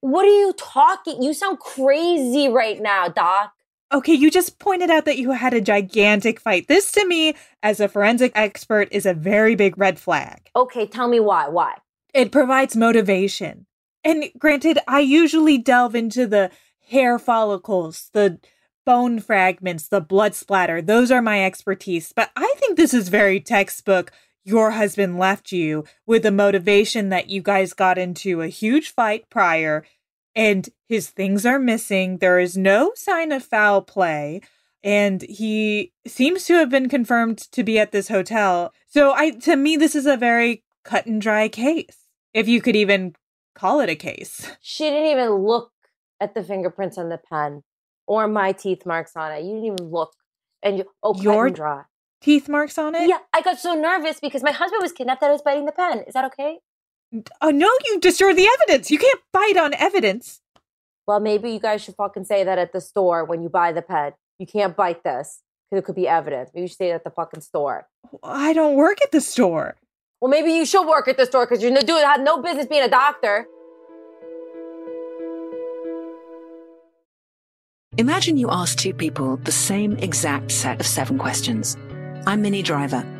what 0.00 0.24
are 0.24 0.28
you 0.28 0.54
talking? 0.56 1.22
You 1.22 1.34
sound 1.34 1.58
crazy 1.58 2.48
right 2.48 2.80
now, 2.80 3.08
Doc. 3.08 3.52
Okay, 3.92 4.14
you 4.14 4.30
just 4.30 4.58
pointed 4.60 4.88
out 4.88 5.04
that 5.04 5.18
you 5.18 5.32
had 5.32 5.52
a 5.52 5.60
gigantic 5.60 6.40
fight. 6.40 6.68
This 6.68 6.90
to 6.92 7.06
me, 7.06 7.34
as 7.62 7.80
a 7.80 7.88
forensic 7.88 8.32
expert, 8.34 8.88
is 8.92 9.04
a 9.04 9.12
very 9.12 9.56
big 9.56 9.76
red 9.76 9.98
flag. 9.98 10.48
Okay, 10.56 10.86
tell 10.86 11.08
me 11.08 11.20
why. 11.20 11.48
Why? 11.48 11.74
It 12.14 12.32
provides 12.32 12.76
motivation. 12.76 13.66
And 14.04 14.30
granted, 14.38 14.78
I 14.88 15.00
usually 15.00 15.58
delve 15.58 15.94
into 15.94 16.26
the 16.26 16.50
hair 16.88 17.18
follicles, 17.18 18.10
the 18.12 18.38
bone 18.86 19.20
fragments, 19.20 19.88
the 19.88 20.00
blood 20.00 20.34
splatter. 20.34 20.80
Those 20.80 21.10
are 21.10 21.22
my 21.22 21.44
expertise. 21.44 22.12
But 22.12 22.30
I 22.34 22.52
think 22.56 22.76
this 22.76 22.94
is 22.94 23.08
very 23.08 23.40
textbook. 23.40 24.10
Your 24.44 24.72
husband 24.72 25.18
left 25.18 25.52
you 25.52 25.84
with 26.06 26.22
the 26.22 26.30
motivation 26.30 27.10
that 27.10 27.28
you 27.28 27.42
guys 27.42 27.72
got 27.72 27.98
into 27.98 28.40
a 28.40 28.48
huge 28.48 28.90
fight 28.90 29.28
prior 29.30 29.84
and 30.34 30.68
his 30.88 31.10
things 31.10 31.44
are 31.44 31.58
missing. 31.58 32.18
There 32.18 32.38
is 32.38 32.56
no 32.56 32.92
sign 32.94 33.32
of 33.32 33.44
foul 33.44 33.82
play. 33.82 34.40
And 34.82 35.22
he 35.22 35.92
seems 36.06 36.46
to 36.46 36.54
have 36.54 36.70
been 36.70 36.88
confirmed 36.88 37.38
to 37.52 37.62
be 37.62 37.78
at 37.78 37.92
this 37.92 38.08
hotel. 38.08 38.72
So 38.86 39.12
I 39.12 39.30
to 39.30 39.56
me 39.56 39.76
this 39.76 39.94
is 39.94 40.06
a 40.06 40.16
very 40.16 40.62
cut 40.84 41.04
and 41.04 41.20
dry 41.20 41.48
case. 41.48 42.06
If 42.32 42.48
you 42.48 42.62
could 42.62 42.76
even 42.76 43.14
call 43.54 43.80
it 43.80 43.88
a 43.88 43.96
case. 43.96 44.50
She 44.60 44.84
didn't 44.90 45.10
even 45.10 45.30
look 45.30 45.72
at 46.20 46.34
the 46.34 46.42
fingerprints 46.42 46.98
on 46.98 47.08
the 47.08 47.18
pen 47.18 47.62
or 48.06 48.26
my 48.26 48.52
teeth 48.52 48.84
marks 48.84 49.16
on 49.16 49.32
it. 49.32 49.44
You 49.44 49.54
didn't 49.54 49.66
even 49.66 49.90
look. 49.90 50.12
And 50.62 50.78
you 50.78 50.84
oh 51.02 51.20
Your 51.20 51.46
and 51.46 51.56
dry. 51.56 51.82
Teeth 52.20 52.48
marks 52.48 52.76
on 52.76 52.94
it? 52.94 53.08
Yeah, 53.08 53.18
I 53.32 53.40
got 53.40 53.58
so 53.58 53.74
nervous 53.74 54.20
because 54.20 54.42
my 54.42 54.52
husband 54.52 54.82
was 54.82 54.92
kidnapped 54.92 55.22
that 55.22 55.30
I 55.30 55.32
was 55.32 55.42
biting 55.42 55.64
the 55.64 55.72
pen. 55.72 56.04
Is 56.06 56.14
that 56.14 56.24
okay? 56.26 56.58
Oh 57.40 57.50
no, 57.50 57.70
you 57.86 57.98
destroyed 57.98 58.36
the 58.36 58.48
evidence. 58.58 58.90
You 58.90 58.98
can't 58.98 59.20
bite 59.32 59.56
on 59.56 59.74
evidence. 59.74 60.40
Well, 61.06 61.20
maybe 61.20 61.50
you 61.50 61.58
guys 61.58 61.82
should 61.82 61.96
fucking 61.96 62.24
say 62.24 62.44
that 62.44 62.58
at 62.58 62.72
the 62.72 62.80
store 62.80 63.24
when 63.24 63.42
you 63.42 63.48
buy 63.48 63.72
the 63.72 63.82
pen. 63.82 64.12
You 64.38 64.46
can't 64.46 64.76
bite 64.76 65.02
this 65.02 65.42
because 65.70 65.82
it 65.82 65.86
could 65.86 65.96
be 65.96 66.06
evidence. 66.06 66.50
Maybe 66.54 66.62
you 66.62 66.68
should 66.68 66.76
say 66.76 66.90
it 66.90 66.94
at 66.94 67.04
the 67.04 67.10
fucking 67.10 67.40
store. 67.40 67.86
I 68.22 68.52
don't 68.52 68.74
work 68.74 68.98
at 69.02 69.12
the 69.12 69.20
store. 69.20 69.76
Well, 70.20 70.30
maybe 70.30 70.52
you 70.52 70.66
should 70.66 70.86
work 70.86 71.08
at 71.08 71.16
the 71.16 71.24
store 71.24 71.46
because 71.46 71.62
you're 71.62 71.72
no 71.72 71.80
dude 71.80 72.02
had 72.02 72.20
no 72.20 72.42
business 72.42 72.66
being 72.66 72.82
a 72.82 72.88
doctor. 72.88 73.46
Imagine 77.96 78.36
you 78.36 78.48
ask 78.50 78.78
two 78.78 78.94
people 78.94 79.36
the 79.38 79.52
same 79.52 79.96
exact 79.96 80.52
set 80.52 80.80
of 80.80 80.86
seven 80.86 81.18
questions. 81.18 81.76
I'm 82.26 82.42
Minnie 82.42 82.62
Driver 82.62 83.19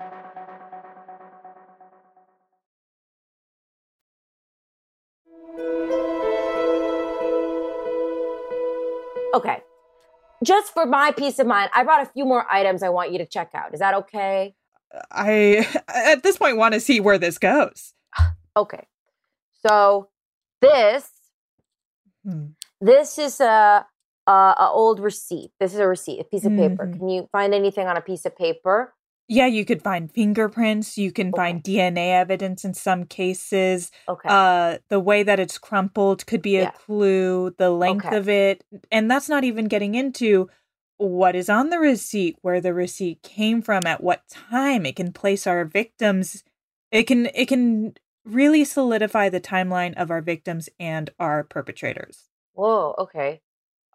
Okay. 9.33 9.61
Just 10.43 10.73
for 10.73 10.85
my 10.85 11.11
peace 11.11 11.37
of 11.39 11.47
mind, 11.47 11.69
I 11.73 11.83
brought 11.83 12.01
a 12.01 12.05
few 12.11 12.25
more 12.25 12.45
items 12.51 12.81
I 12.83 12.89
want 12.89 13.11
you 13.11 13.19
to 13.19 13.25
check 13.25 13.51
out. 13.53 13.73
Is 13.73 13.79
that 13.79 13.93
okay? 13.93 14.55
I, 15.11 15.67
at 15.87 16.23
this 16.23 16.37
point, 16.37 16.57
want 16.57 16.73
to 16.73 16.79
see 16.79 16.99
where 16.99 17.17
this 17.17 17.37
goes. 17.37 17.93
Okay. 18.57 18.85
So 19.65 20.09
this, 20.61 21.09
Hmm. 22.25 22.47
this 22.81 23.17
is 23.17 23.39
a, 23.39 23.85
a, 24.27 24.31
a 24.31 24.69
old 24.73 24.99
receipt. 24.99 25.51
This 25.59 25.73
is 25.73 25.79
a 25.79 25.87
receipt, 25.87 26.19
a 26.19 26.23
piece 26.25 26.43
of 26.45 26.51
paper. 26.55 26.85
Mhm. 26.85 26.97
Can 26.99 27.07
you 27.09 27.29
find 27.31 27.53
anything 27.53 27.87
on 27.87 27.95
a 27.95 28.01
piece 28.01 28.25
of 28.25 28.35
paper? 28.35 28.93
Yeah, 29.33 29.45
you 29.47 29.63
could 29.63 29.81
find 29.81 30.11
fingerprints. 30.11 30.97
You 30.97 31.09
can 31.13 31.31
find 31.31 31.63
DNA 31.63 32.09
evidence 32.19 32.65
in 32.65 32.73
some 32.73 33.05
cases. 33.05 33.89
Okay. 34.09 34.27
Uh, 34.29 34.79
the 34.89 34.99
way 34.99 35.23
that 35.23 35.39
it's 35.39 35.57
crumpled 35.57 36.25
could 36.27 36.41
be 36.41 36.57
a 36.57 36.63
Yeah. 36.63 36.71
clue. 36.71 37.51
The 37.57 37.69
length 37.69 38.07
Okay. 38.07 38.17
of 38.17 38.27
it, 38.27 38.65
and 38.91 39.09
that's 39.09 39.29
not 39.29 39.45
even 39.45 39.69
getting 39.69 39.95
into 39.95 40.49
what 40.97 41.33
is 41.37 41.49
on 41.49 41.69
the 41.69 41.79
receipt, 41.79 42.39
where 42.41 42.59
the 42.59 42.73
receipt 42.73 43.23
came 43.23 43.61
from, 43.61 43.83
at 43.85 44.03
what 44.03 44.27
time. 44.27 44.85
It 44.85 44.97
can 44.97 45.13
place 45.13 45.47
our 45.47 45.63
victims. 45.63 46.43
It 46.91 47.03
can 47.03 47.27
it 47.33 47.47
can 47.47 47.93
really 48.25 48.65
solidify 48.65 49.29
the 49.29 49.39
timeline 49.39 49.93
of 49.95 50.11
our 50.11 50.21
victims 50.21 50.67
and 50.77 51.09
our 51.19 51.45
perpetrators. 51.45 52.27
Whoa. 52.51 52.95
Okay. 52.99 53.39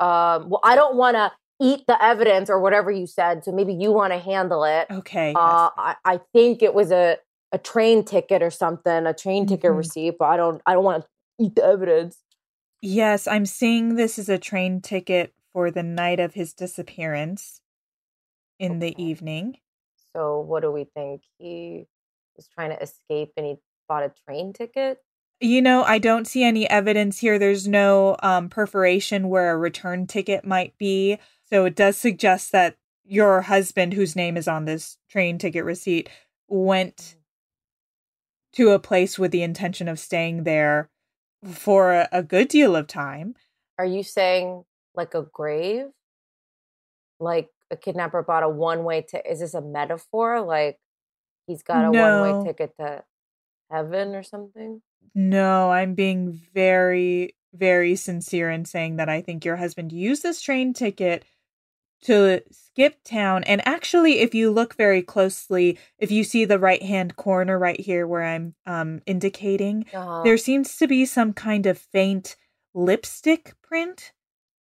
Um, 0.00 0.48
well, 0.48 0.60
I 0.64 0.74
don't 0.76 0.96
want 0.96 1.14
to 1.16 1.30
eat 1.60 1.84
the 1.86 2.02
evidence 2.02 2.50
or 2.50 2.60
whatever 2.60 2.90
you 2.90 3.06
said, 3.06 3.44
so 3.44 3.52
maybe 3.52 3.72
you 3.72 3.92
want 3.92 4.12
to 4.12 4.18
handle 4.18 4.64
it. 4.64 4.86
Okay. 4.90 5.32
Uh, 5.34 5.70
I, 5.76 5.96
I 6.04 6.20
think 6.32 6.62
it 6.62 6.74
was 6.74 6.90
a, 6.90 7.18
a 7.52 7.58
train 7.58 8.04
ticket 8.04 8.42
or 8.42 8.50
something, 8.50 9.06
a 9.06 9.14
train 9.14 9.46
ticket 9.46 9.70
Mhm. 9.70 9.76
receipt, 9.78 10.16
but 10.18 10.26
I 10.26 10.36
don't 10.36 10.60
I 10.66 10.74
don't 10.74 10.84
want 10.84 11.04
to 11.04 11.08
eat 11.44 11.54
the 11.56 11.64
evidence. 11.64 12.18
Yes, 12.82 13.26
I'm 13.26 13.46
seeing 13.46 13.94
this 13.96 14.18
as 14.18 14.28
a 14.28 14.38
train 14.38 14.80
ticket 14.80 15.34
for 15.52 15.70
the 15.70 15.82
night 15.82 16.20
of 16.20 16.34
his 16.34 16.52
disappearance 16.52 17.60
in 18.58 18.78
the 18.78 18.94
evening. 19.02 19.56
So 20.14 20.40
what 20.40 20.62
do 20.62 20.70
we 20.70 20.84
think? 20.84 21.22
He 21.38 21.86
was 22.36 22.48
trying 22.48 22.70
to 22.70 22.82
escape 22.82 23.32
and 23.36 23.46
he 23.46 23.56
bought 23.88 24.02
a 24.02 24.12
train 24.26 24.52
ticket. 24.52 24.98
You 25.40 25.60
know, 25.60 25.82
I 25.82 25.98
don't 25.98 26.26
see 26.26 26.42
any 26.44 26.68
evidence 26.68 27.18
here. 27.18 27.38
There's 27.38 27.68
no 27.68 28.16
um, 28.22 28.48
perforation 28.48 29.28
where 29.28 29.52
a 29.52 29.58
return 29.58 30.06
ticket 30.06 30.46
might 30.46 30.76
be. 30.78 31.18
So 31.48 31.64
it 31.64 31.76
does 31.76 31.96
suggest 31.96 32.52
that 32.52 32.76
your 33.04 33.42
husband, 33.42 33.94
whose 33.94 34.16
name 34.16 34.36
is 34.36 34.48
on 34.48 34.64
this 34.64 34.98
train 35.08 35.38
ticket 35.38 35.64
receipt, 35.64 36.08
went 36.48 36.96
mm. 36.96 37.14
to 38.54 38.70
a 38.70 38.78
place 38.78 39.18
with 39.18 39.30
the 39.30 39.42
intention 39.42 39.88
of 39.88 39.98
staying 39.98 40.44
there 40.44 40.90
for 41.44 41.92
a, 41.92 42.08
a 42.12 42.22
good 42.22 42.48
deal 42.48 42.74
of 42.74 42.86
time. 42.86 43.34
Are 43.78 43.86
you 43.86 44.02
saying 44.02 44.64
like 44.94 45.14
a 45.14 45.22
grave? 45.22 45.86
Like 47.20 47.48
a 47.70 47.76
kidnapper 47.76 48.22
bought 48.22 48.42
a 48.42 48.48
one 48.48 48.84
way 48.84 49.02
ticket? 49.02 49.30
Is 49.30 49.40
this 49.40 49.54
a 49.54 49.60
metaphor? 49.60 50.40
Like 50.42 50.78
he's 51.46 51.62
got 51.62 51.84
a 51.84 51.90
one 51.90 52.22
way 52.22 52.44
ticket 52.44 52.76
to 52.78 53.04
heaven 53.70 54.14
or 54.14 54.22
something? 54.22 54.82
No, 55.14 55.70
I'm 55.70 55.94
being 55.94 56.40
very, 56.54 57.36
very 57.54 57.96
sincere 57.96 58.50
in 58.50 58.64
saying 58.64 58.96
that 58.96 59.08
I 59.08 59.22
think 59.22 59.44
your 59.44 59.56
husband 59.56 59.92
used 59.92 60.22
this 60.22 60.40
train 60.40 60.74
ticket 60.74 61.24
to 62.02 62.42
skip 62.50 63.02
town. 63.04 63.42
And 63.44 63.66
actually, 63.66 64.20
if 64.20 64.34
you 64.34 64.50
look 64.50 64.76
very 64.76 65.02
closely, 65.02 65.78
if 65.98 66.10
you 66.10 66.24
see 66.24 66.44
the 66.44 66.58
right 66.58 66.82
hand 66.82 67.16
corner 67.16 67.58
right 67.58 67.80
here 67.80 68.06
where 68.06 68.22
I'm 68.22 68.54
um, 68.66 69.00
indicating, 69.06 69.86
Uh-huh. 69.92 70.22
there 70.22 70.36
seems 70.36 70.76
to 70.76 70.86
be 70.86 71.04
some 71.06 71.32
kind 71.32 71.66
of 71.66 71.78
faint 71.78 72.36
lipstick 72.74 73.54
print. 73.62 74.12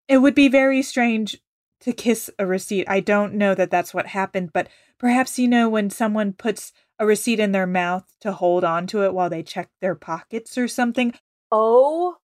It 0.08 0.18
would 0.18 0.34
be 0.34 0.48
very 0.48 0.82
strange 0.82 1.40
to 1.80 1.92
kiss 1.92 2.30
a 2.38 2.46
receipt. 2.46 2.88
I 2.88 3.00
don't 3.00 3.34
know 3.34 3.54
that 3.54 3.70
that's 3.70 3.92
what 3.92 4.06
happened, 4.06 4.52
but 4.52 4.68
perhaps 4.98 5.38
you 5.38 5.46
know 5.46 5.68
when 5.68 5.90
someone 5.90 6.32
puts 6.32 6.72
a 6.98 7.04
receipt 7.06 7.38
in 7.38 7.52
their 7.52 7.66
mouth 7.66 8.04
to 8.20 8.32
hold 8.32 8.64
on 8.64 8.86
to 8.88 9.04
it 9.04 9.12
while 9.12 9.28
they 9.28 9.42
check 9.42 9.68
their 9.80 9.94
pockets 9.94 10.56
or 10.56 10.66
something. 10.68 11.12
Oh 11.52 12.16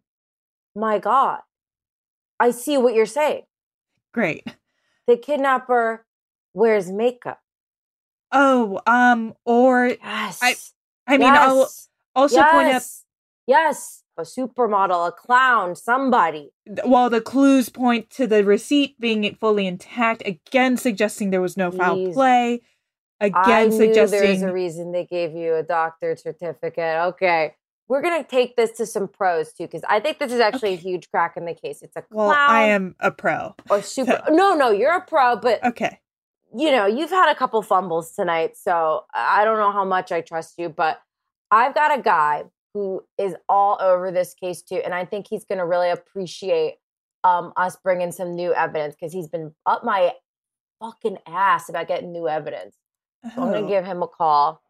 my 0.75 0.99
god. 0.99 1.41
I 2.41 2.51
see 2.51 2.79
what 2.79 2.95
you're 2.95 3.05
saying. 3.07 3.43
Great. 4.13 4.45
The 5.07 5.17
kidnapper 5.17 6.07
wears 6.55 6.91
makeup. 6.91 7.41
Oh, 8.31 8.81
um, 8.87 9.35
or 9.45 9.89
yes. 9.89 10.39
I, 10.43 10.55
I 11.07 11.19
mean, 11.19 11.35
I'll 11.35 11.61
Yes. 11.61 11.89
also 12.15 12.37
point 12.37 12.69
out 12.69 12.73
Yes. 12.73 13.05
Yes. 13.47 13.99
A 14.19 14.23
supermodel, 14.23 15.09
a 15.09 15.13
clown, 15.13 15.75
somebody. 15.75 16.53
while 16.85 17.09
the 17.09 17.23
clues 17.23 17.71
point 17.71 18.11
to 18.11 18.27
the 18.27 18.45
receipt 18.45 19.01
being 19.01 19.35
fully 19.41 19.67
intact, 19.67 20.23
again 20.27 20.77
suggesting 20.77 21.31
there 21.31 21.41
was 21.41 21.57
no 21.57 21.71
foul 21.71 22.13
play. 22.13 22.61
I 23.23 23.27
Again, 23.27 23.71
there's 23.71 23.77
suggesting 23.79 24.45
a 24.45 24.53
reason 24.53 24.93
they 24.93 25.07
gave 25.07 25.35
you 25.35 25.55
a 25.55 25.63
doctorate 25.63 26.21
certificate. 26.21 26.99
Okay. 27.15 27.55
We're 27.93 28.01
gonna 28.01 28.25
take 28.25 28.57
this 28.57 28.71
to 28.79 28.87
some 28.87 29.07
pros 29.07 29.53
too, 29.53 29.65
because 29.65 29.83
I 29.87 30.01
think 30.01 30.19
this 30.19 30.33
is 30.33 30.41
actually 30.41 30.73
a 30.73 30.77
huge 30.77 31.11
crack 31.11 31.37
in 31.37 31.45
the 31.45 31.53
case. 31.53 31.83
It's 31.83 31.95
a 31.95 32.01
clown 32.01 32.29
well, 32.29 32.37
I 32.39 32.63
am 32.63 32.97
a 33.01 33.11
pro. 33.11 33.55
or 33.69 33.83
super. 33.83 34.23
No, 34.31 34.55
no, 34.55 34.71
you're 34.71 34.97
a 34.97 35.03
pro, 35.05 35.37
but 35.37 35.63
Okay. 35.63 36.01
you 36.57 36.71
know, 36.71 36.87
you've 36.87 37.11
had 37.11 37.31
a 37.31 37.35
couple 37.35 37.61
fumbles 37.61 38.13
tonight, 38.13 38.57
so 38.57 39.05
I 39.13 39.45
don't 39.45 39.59
know 39.59 39.71
how 39.73 39.85
much 39.85 40.11
I 40.11 40.23
trust 40.23 40.55
you, 40.57 40.71
but 40.71 41.03
I've 41.51 41.75
got 41.75 41.99
a 41.99 42.01
guy 42.01 42.45
who 42.73 43.05
is 43.19 43.37
all 43.47 43.77
over 43.79 44.11
this 44.11 44.33
case 44.33 44.63
too, 44.63 44.77
and 44.83 44.95
I 44.95 45.05
think 45.05 45.27
he's 45.29 45.45
going 45.45 45.59
to 45.59 45.67
really 45.67 45.91
appreciate 45.91 46.77
um, 47.25 47.53
us 47.59 47.77
bringing 47.77 48.11
some 48.11 48.35
new 48.35 48.55
evidence 48.55 48.95
because 48.99 49.13
he's 49.13 49.29
been 49.29 49.55
up 49.67 49.85
my 49.85 50.15
fucking 50.81 51.19
ass 51.27 51.69
about 51.69 51.89
getting 51.89 52.11
new 52.11 52.27
evidence. 52.27 52.75
So 53.35 53.43
I'm 53.43 53.51
going 53.51 53.65
Oh. 53.65 53.69
to 53.69 53.69
give 53.69 53.85
him 53.85 54.03
a 54.03 54.09
call. 54.09 54.63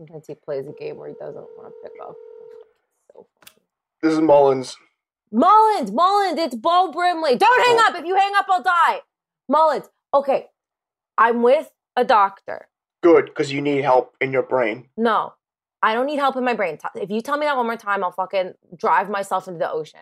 Sometimes 0.00 0.26
he 0.26 0.34
plays 0.34 0.66
a 0.66 0.72
game 0.72 0.96
where 0.96 1.08
he 1.10 1.14
doesn't 1.20 1.44
want 1.58 1.68
to 1.68 1.74
pick 1.82 1.92
up. 2.00 2.14
So 3.12 3.26
funny. 3.38 3.60
This 4.02 4.14
is 4.14 4.20
Mullins. 4.20 4.74
Mullins, 5.30 5.92
Mullins, 5.92 6.38
it's 6.38 6.54
Bo 6.54 6.90
Brimley. 6.90 7.36
Don't 7.36 7.66
hang 7.66 7.76
up. 7.80 8.00
If 8.00 8.06
you 8.06 8.16
hang 8.16 8.32
up, 8.34 8.46
I'll 8.48 8.62
die. 8.62 9.00
Mullins, 9.46 9.90
okay. 10.14 10.46
I'm 11.18 11.42
with 11.42 11.70
a 11.96 12.04
doctor. 12.06 12.68
Good, 13.02 13.26
because 13.26 13.52
you 13.52 13.60
need 13.60 13.82
help 13.84 14.16
in 14.22 14.32
your 14.32 14.42
brain. 14.42 14.88
No, 14.96 15.34
I 15.82 15.92
don't 15.92 16.06
need 16.06 16.16
help 16.18 16.34
in 16.36 16.44
my 16.44 16.54
brain. 16.54 16.78
If 16.94 17.10
you 17.10 17.20
tell 17.20 17.36
me 17.36 17.44
that 17.44 17.58
one 17.58 17.66
more 17.66 17.76
time, 17.76 18.02
I'll 18.02 18.10
fucking 18.10 18.54
drive 18.74 19.10
myself 19.10 19.48
into 19.48 19.58
the 19.58 19.70
ocean. 19.70 20.00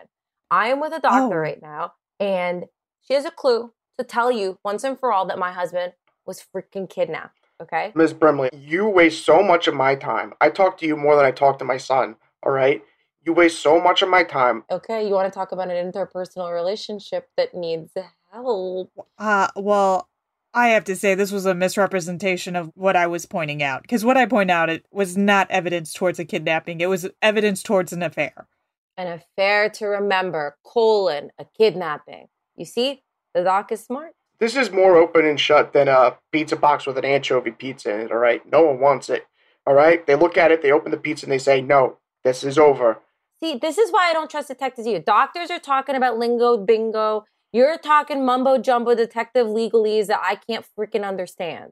I 0.49 0.69
am 0.69 0.79
with 0.79 0.93
a 0.93 0.99
doctor 1.01 1.35
Oh. 1.35 1.41
right 1.41 1.61
now, 1.61 1.91
and 2.21 2.67
she 3.01 3.15
has 3.15 3.25
a 3.25 3.31
clue 3.31 3.73
to 3.97 4.05
tell 4.05 4.31
you 4.31 4.59
once 4.63 4.85
and 4.85 4.97
for 4.97 5.11
all 5.11 5.25
that 5.25 5.37
my 5.37 5.51
husband 5.51 5.91
was 6.25 6.41
freaking 6.55 6.89
kidnapped. 6.89 7.38
Okay? 7.61 7.91
Miss 7.95 8.13
Brimley, 8.13 8.49
you 8.53 8.87
waste 8.87 9.25
so 9.25 9.43
much 9.43 9.67
of 9.67 9.73
my 9.73 9.95
time. 9.95 10.33
I 10.39 10.49
talk 10.49 10.77
to 10.79 10.87
you 10.87 10.95
more 10.95 11.15
than 11.15 11.25
I 11.25 11.31
talk 11.31 11.59
to 11.59 11.65
my 11.65 11.77
son, 11.77 12.15
all 12.43 12.51
right? 12.51 12.83
You 13.25 13.33
waste 13.33 13.59
so 13.59 13.79
much 13.81 14.01
of 14.01 14.09
my 14.09 14.23
time. 14.23 14.63
Okay, 14.71 15.05
you 15.05 15.13
want 15.13 15.31
to 15.31 15.37
talk 15.37 15.51
about 15.51 15.69
an 15.69 15.91
interpersonal 15.91 16.53
relationship 16.53 17.29
that 17.35 17.53
needs 17.53 17.91
help. 18.31 18.91
Uh, 19.17 19.49
well, 19.55 20.09
I 20.53 20.69
have 20.69 20.85
to 20.85 20.95
say 20.95 21.13
this 21.13 21.31
was 21.31 21.45
a 21.45 21.53
misrepresentation 21.53 22.55
of 22.55 22.71
what 22.75 22.95
I 22.95 23.07
was 23.07 23.25
pointing 23.25 23.61
out 23.61 23.83
because 23.83 24.03
what 24.03 24.17
I 24.17 24.25
point 24.25 24.49
out 24.49 24.69
it 24.69 24.85
was 24.91 25.15
not 25.15 25.49
evidence 25.51 25.93
towards 25.93 26.17
a 26.17 26.25
kidnapping. 26.25 26.81
It 26.81 26.89
was 26.89 27.07
evidence 27.21 27.61
towards 27.61 27.93
an 27.93 28.01
affair. 28.01 28.47
An 28.97 29.07
affair 29.07 29.69
to 29.69 29.85
remember, 29.85 30.57
colon, 30.63 31.29
a 31.37 31.45
kidnapping. 31.57 32.27
You 32.55 32.65
see, 32.65 33.03
the 33.35 33.43
doc 33.43 33.71
is 33.71 33.83
smart. 33.83 34.13
This 34.39 34.55
is 34.55 34.71
more 34.71 34.95
open 34.95 35.25
and 35.25 35.39
shut 35.39 35.73
than 35.73 35.87
a 35.87 36.17
pizza 36.31 36.55
box 36.55 36.85
with 36.85 36.97
an 36.97 37.05
anchovy 37.05 37.51
pizza 37.51 37.93
in 37.93 37.99
it, 38.01 38.11
all 38.11 38.17
right? 38.17 38.41
No 38.49 38.61
one 38.63 38.79
wants 38.79 39.09
it, 39.09 39.27
all 39.67 39.73
right? 39.73 40.05
They 40.07 40.15
look 40.15 40.37
at 40.37 40.51
it, 40.51 40.61
they 40.61 40.71
open 40.71 40.91
the 40.91 40.97
pizza, 40.97 41.25
and 41.25 41.31
they 41.33 41.39
say, 41.39 41.61
no, 41.61 41.97
this 42.23 42.43
is 42.43 42.57
over. 42.57 42.99
See, 43.41 43.57
this 43.61 43.77
is 43.77 43.91
why 43.91 44.09
I 44.09 44.13
don't 44.13 44.29
trust 44.29 44.47
detectives 44.47 44.87
either. 44.87 45.03
Doctors 45.03 45.49
are 45.51 45.59
talking 45.59 45.95
about 45.95 46.17
lingo, 46.17 46.57
bingo, 46.57 47.25
You're 47.51 47.77
talking 47.79 48.25
mumbo 48.25 48.59
jumbo 48.59 48.93
detective 48.93 49.47
legalese 49.47 50.07
that 50.07 50.19
I 50.21 50.35
can't 50.35 50.65
freaking 50.77 51.07
understand. 51.07 51.71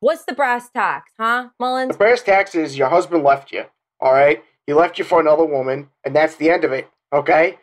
What's 0.00 0.24
the 0.24 0.32
brass 0.32 0.70
tacks, 0.70 1.12
huh, 1.18 1.50
Mullins? 1.58 1.92
The 1.92 1.98
brass 1.98 2.22
tacks 2.22 2.54
is 2.54 2.76
your 2.76 2.88
husband 2.88 3.22
left 3.22 3.52
you. 3.52 3.64
All 4.00 4.12
right, 4.12 4.42
he 4.66 4.72
left 4.72 4.98
you 4.98 5.04
for 5.04 5.20
another 5.20 5.44
woman, 5.44 5.90
and 6.04 6.14
that's 6.14 6.36
the 6.36 6.50
end 6.50 6.64
of 6.64 6.72
it. 6.72 6.88
Okay. 7.12 7.58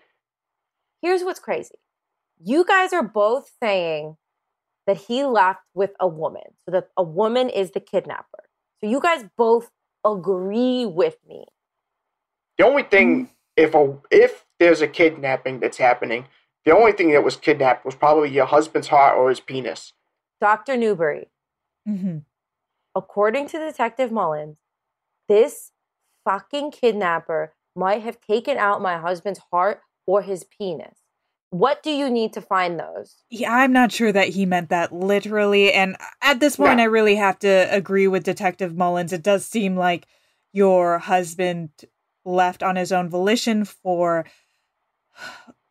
Here's 1.01 1.23
what's 1.23 1.39
crazy. 1.39 1.75
You 2.47 2.63
guys 2.63 2.93
are 2.93 3.01
both 3.03 3.49
saying 3.61 4.17
that 4.85 4.97
he 4.97 5.23
left 5.25 5.61
with 5.73 5.93
a 5.99 6.07
woman, 6.07 6.43
so 6.63 6.71
that 6.71 6.89
a 6.95 7.01
woman 7.01 7.49
is 7.49 7.71
the 7.71 7.79
kidnapper. 7.79 8.43
So 8.79 8.87
you 8.89 8.99
guys 9.01 9.25
both 9.35 9.71
agree 10.05 10.85
with 10.85 11.17
me. 11.27 11.45
The 12.59 12.65
only 12.65 12.83
thing, 12.83 13.29
if 13.57 13.73
a 13.73 13.97
if 14.11 14.45
there's 14.59 14.81
a 14.81 14.87
kidnapping 14.87 15.59
that's 15.59 15.77
happening, 15.77 16.25
the 16.65 16.75
only 16.75 16.91
thing 16.91 17.09
that 17.13 17.23
was 17.23 17.35
kidnapped 17.35 17.83
was 17.83 17.95
probably 17.95 18.29
your 18.29 18.45
husband's 18.45 18.89
heart 18.89 19.17
or 19.17 19.29
his 19.29 19.39
penis. 19.39 19.93
Dr. 20.39 20.77
Newbury, 20.77 21.29
Mm-hmm. 21.89 22.19
according 22.93 23.47
to 23.47 23.57
Detective 23.57 24.11
Mullins, 24.11 24.57
this 25.27 25.71
fucking 26.25 26.69
kidnapper 26.71 27.55
might 27.75 28.03
have 28.03 28.21
taken 28.21 28.57
out 28.57 28.83
my 28.83 28.97
husband's 28.99 29.41
heart 29.51 29.81
or 30.05 30.21
his 30.21 30.43
penis. 30.43 30.97
What 31.51 31.83
do 31.83 31.91
you 31.91 32.09
need 32.09 32.33
to 32.33 32.41
find 32.41 32.79
those? 32.79 33.23
Yeah, 33.29 33.53
I'm 33.53 33.71
not 33.71 33.91
sure 33.91 34.11
that 34.11 34.29
he 34.29 34.45
meant 34.45 34.69
that 34.69 34.91
literally. 34.91 35.71
And 35.71 35.95
at 36.21 36.39
this 36.39 36.57
point, 36.57 36.77
No. 36.77 36.83
I 36.83 36.87
really 36.87 37.15
have 37.15 37.39
to 37.39 37.67
agree 37.71 38.07
with 38.07 38.23
Detective 38.23 38.75
Mullins. 38.75 39.13
It 39.13 39.23
does 39.23 39.45
seem 39.45 39.77
like 39.77 40.05
your 40.51 40.99
husband 40.99 41.69
left 42.25 42.63
on 42.63 42.75
his 42.75 42.91
own 42.91 43.09
volition 43.09 43.63
for 43.63 44.25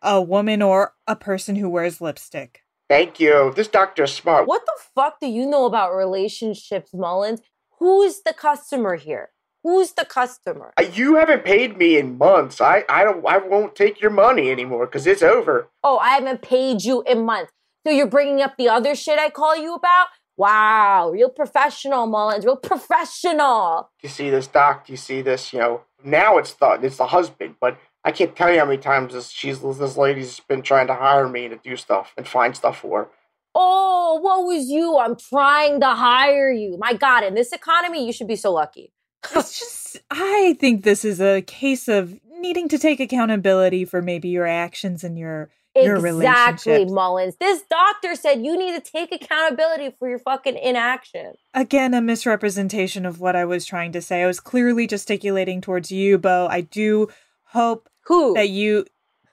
a 0.01 0.23
woman 0.23 0.63
or 0.63 0.95
a 1.07 1.17
person 1.17 1.57
who 1.57 1.69
wears 1.69 2.01
lipstick. 2.01 2.63
Thank 2.89 3.19
you. 3.19 3.53
This 3.57 3.69
doctor's 3.69 4.13
smart. 4.13 4.47
What 4.47 4.65
the 4.67 4.79
fuck 4.95 5.19
do 5.21 5.27
you 5.27 5.47
know 5.47 5.65
about 5.65 5.95
relationships, 5.95 6.95
Mullins? 6.95 7.41
Who's 7.79 8.23
the 8.23 8.33
customer 8.33 8.97
here? 8.97 9.31
Who's 9.64 9.92
the 9.92 10.05
customer? 10.05 10.74
You 10.92 11.16
haven't 11.16 11.42
paid 11.42 11.79
me 11.79 11.96
in 11.96 12.18
months. 12.18 12.61
I 12.61 12.85
I 12.88 13.03
don't. 13.03 13.27
I 13.27 13.38
won't 13.38 13.74
take 13.74 13.98
your 13.98 14.11
money 14.11 14.50
anymore 14.50 14.85
because 14.85 15.07
it's 15.07 15.22
over. 15.22 15.68
Oh, 15.83 15.96
I 15.98 16.11
haven't 16.11 16.42
paid 16.42 16.85
you 16.85 17.03
in 17.03 17.24
months. 17.24 17.50
So 17.87 17.92
you're 17.92 18.07
bringing 18.07 18.42
up 18.42 18.57
the 18.59 18.68
other 18.68 18.94
shit 18.94 19.18
I 19.18 19.31
call 19.31 19.57
you 19.57 19.74
about? 19.74 20.09
Wow, 20.37 21.11
real 21.11 21.31
professional, 21.31 22.07
Mullins, 22.07 22.44
real 22.44 22.57
professional. 22.57 23.90
You 24.03 24.09
see 24.11 24.29
this, 24.29 24.46
doc? 24.48 24.88
You 24.90 24.98
see 24.98 25.22
this? 25.22 25.53
You 25.53 25.61
know. 25.61 25.81
Now 26.05 26.37
it's 26.37 26.53
the 26.53 26.72
it's 26.83 26.98
the 26.98 27.07
husband, 27.07 27.55
but 27.59 27.79
I 28.05 28.12
can't 28.12 28.37
tell 28.37 28.53
you 28.53 28.59
how 28.59 28.66
many 28.66 28.77
times 28.77 29.14
this 29.14 29.31
she's 29.31 29.61
this 29.61 29.96
lady's 29.96 30.40
been 30.40 30.61
trying 30.61 30.88
to 30.88 30.94
hire 30.94 31.27
me 31.27 31.48
to 31.48 31.57
do 31.57 31.77
stuff 31.77 32.12
and 32.18 32.29
find 32.29 32.55
stuff 32.55 32.81
for 32.81 33.05
her. 33.05 33.09
Oh, 33.55 34.18
what 34.20 34.44
was 34.44 34.68
you? 34.68 34.98
I'm 34.98 35.16
trying 35.16 35.81
to 35.81 35.87
hire 35.87 36.53
you. 36.53 36.77
My 36.79 36.92
God, 36.92 37.24
in 37.24 37.35
this 37.35 37.53
economy, 37.53 38.05
you 38.05 38.12
should 38.12 38.29
be 38.29 38.37
so 38.37 38.53
lucky. 38.53 38.92
It's 39.35 39.59
just, 39.59 39.97
I 40.11 40.57
think 40.61 40.85
this 40.85 41.05
is 41.05 41.21
a 41.21 41.43
case 41.43 41.89
of 41.89 42.19
needing 42.39 42.69
to 42.69 42.79
take 42.79 43.01
accountability 43.01 43.85
for 43.85 44.03
maybe 44.03 44.29
your 44.29 44.47
actions 44.47 45.05
and 45.05 45.19
your 45.19 45.51
your 45.77 46.07
Exactly. 46.07 46.85
Mullins. 46.85 47.37
This 47.41 47.63
doctor 47.69 48.15
said 48.15 48.45
you 48.45 48.57
need 48.57 48.83
to 48.83 48.91
take 48.93 49.13
accountability 49.13 49.95
for 49.99 50.09
your 50.09 50.21
fucking 50.21 50.57
inaction. 50.57 51.35
Again, 51.53 51.95
a 51.95 52.01
misrepresentation 52.01 53.05
of 53.05 53.21
what 53.21 53.35
I 53.35 53.45
was 53.45 53.67
trying 53.67 53.93
to 53.93 54.03
say. 54.03 54.23
I 54.23 54.27
was 54.27 54.41
clearly 54.41 54.87
gesticulating 54.87 55.61
towards 55.61 55.91
you, 55.91 56.17
Bo. 56.19 56.47
I 56.49 56.61
do 56.61 57.09
hope 57.47 57.89
Who? 58.03 58.35
that 58.35 58.51
you, 58.51 58.87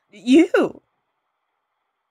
you, 0.09 0.81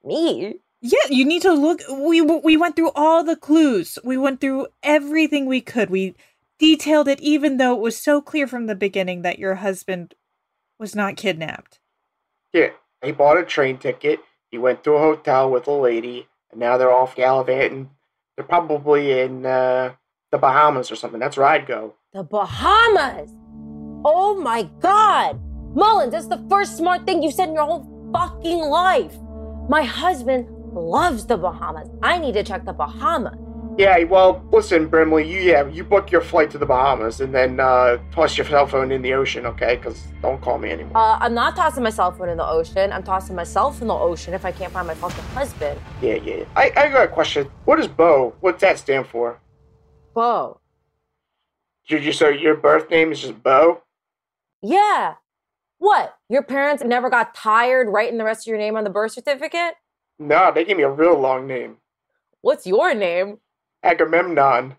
Me? 0.04 0.60
yeah, 0.80 0.98
you 1.10 1.24
need 1.24 1.42
to 1.42 1.52
look. 1.52 1.80
We 1.90 2.20
we 2.20 2.56
went 2.56 2.76
through 2.76 2.92
all 2.94 3.24
the 3.24 3.36
clues. 3.36 3.98
We 4.04 4.16
went 4.16 4.40
through 4.40 4.68
everything 4.82 5.46
we 5.46 5.60
could. 5.60 5.90
We 5.90 6.14
detailed 6.60 7.08
it, 7.08 7.20
even 7.20 7.56
though 7.56 7.74
it 7.74 7.80
was 7.80 7.96
so 7.96 8.20
clear 8.20 8.46
from 8.46 8.66
the 8.66 8.76
beginning 8.76 9.22
that 9.22 9.38
your 9.38 9.56
husband 9.56 10.14
was 10.78 10.94
not 10.94 11.16
kidnapped. 11.16 11.80
Yeah, 12.52 12.70
he 13.02 13.10
bought 13.10 13.38
a 13.38 13.44
train 13.44 13.78
ticket. 13.78 14.20
He 14.50 14.58
went 14.58 14.84
to 14.84 14.92
a 14.92 14.98
hotel 14.98 15.50
with 15.50 15.66
a 15.66 15.72
lady, 15.72 16.28
and 16.50 16.60
now 16.60 16.76
they're 16.76 16.92
off 16.92 17.16
gallivanting. 17.16 17.90
They're 18.36 18.44
probably 18.44 19.20
in 19.20 19.46
uh, 19.46 19.94
the 20.30 20.38
Bahamas 20.38 20.90
or 20.90 20.96
something. 20.96 21.20
That's 21.20 21.36
where 21.36 21.46
I'd 21.46 21.66
go. 21.66 21.94
The 22.12 22.22
Bahamas. 22.22 23.30
Oh 24.04 24.38
my 24.40 24.64
God. 24.80 25.40
Mullins, 25.74 26.12
that's 26.12 26.26
the 26.26 26.44
first 26.48 26.76
smart 26.76 27.06
thing 27.06 27.22
you 27.22 27.30
said 27.30 27.48
in 27.48 27.54
your 27.54 27.64
whole 27.64 28.10
fucking 28.12 28.58
life. 28.58 29.16
My 29.68 29.82
husband 29.82 30.48
loves 30.72 31.26
the 31.26 31.36
Bahamas. 31.36 31.88
I 32.02 32.18
need 32.18 32.34
to 32.34 32.42
check 32.42 32.64
the 32.64 32.72
Bahamas. 32.72 33.38
Yeah, 33.78 34.02
well, 34.04 34.44
listen, 34.52 34.88
Brimley, 34.88 35.26
you 35.26 35.40
yeah, 35.40 35.66
you 35.68 35.84
book 35.84 36.10
your 36.10 36.20
flight 36.20 36.50
to 36.50 36.58
the 36.58 36.66
Bahamas 36.66 37.20
and 37.20 37.34
then 37.34 37.60
uh, 37.60 37.98
toss 38.12 38.36
your 38.36 38.46
cell 38.46 38.66
phone 38.66 38.92
in 38.92 39.00
the 39.02 39.14
ocean, 39.14 39.46
okay? 39.46 39.76
Because 39.76 40.02
don't 40.22 40.40
call 40.40 40.58
me 40.58 40.70
anymore. 40.70 40.96
Uh, 40.96 41.18
I'm 41.20 41.34
not 41.34 41.56
tossing 41.56 41.82
my 41.82 41.90
cell 41.90 42.12
phone 42.12 42.28
in 42.28 42.36
the 42.36 42.46
ocean. 42.46 42.92
I'm 42.92 43.02
tossing 43.02 43.36
myself 43.36 43.80
in 43.80 43.88
the 43.88 43.94
ocean 43.94 44.34
if 44.34 44.44
I 44.44 44.52
can't 44.52 44.72
find 44.72 44.86
my 44.86 44.94
fucking 44.94 45.24
husband. 45.34 45.80
Yeah, 46.02 46.16
yeah. 46.16 46.44
I, 46.56 46.72
I 46.76 46.88
got 46.88 47.04
a 47.04 47.08
question. 47.08 47.48
What 47.64 47.78
is 47.80 47.86
Bo? 47.88 48.34
What's 48.40 48.60
that 48.60 48.78
stand 48.78 49.06
for? 49.06 49.40
Bo. 50.14 50.60
Did 51.88 52.04
you 52.04 52.12
so 52.12 52.28
your 52.28 52.56
birth 52.56 52.90
name 52.90 53.12
is 53.12 53.20
just 53.20 53.42
Bo? 53.42 53.82
Yeah. 54.62 55.14
What? 55.78 56.16
Your 56.28 56.42
parents 56.42 56.84
never 56.84 57.08
got 57.08 57.34
tired 57.34 57.88
writing 57.88 58.18
the 58.18 58.24
rest 58.24 58.46
of 58.46 58.50
your 58.50 58.58
name 58.58 58.76
on 58.76 58.84
the 58.84 58.90
birth 58.90 59.12
certificate? 59.12 59.74
No, 60.18 60.52
they 60.52 60.64
gave 60.64 60.76
me 60.76 60.82
a 60.82 60.90
real 60.90 61.18
long 61.18 61.46
name. 61.46 61.78
What's 62.42 62.66
your 62.66 62.94
name? 62.94 63.38
Agamemnon. 63.82 64.76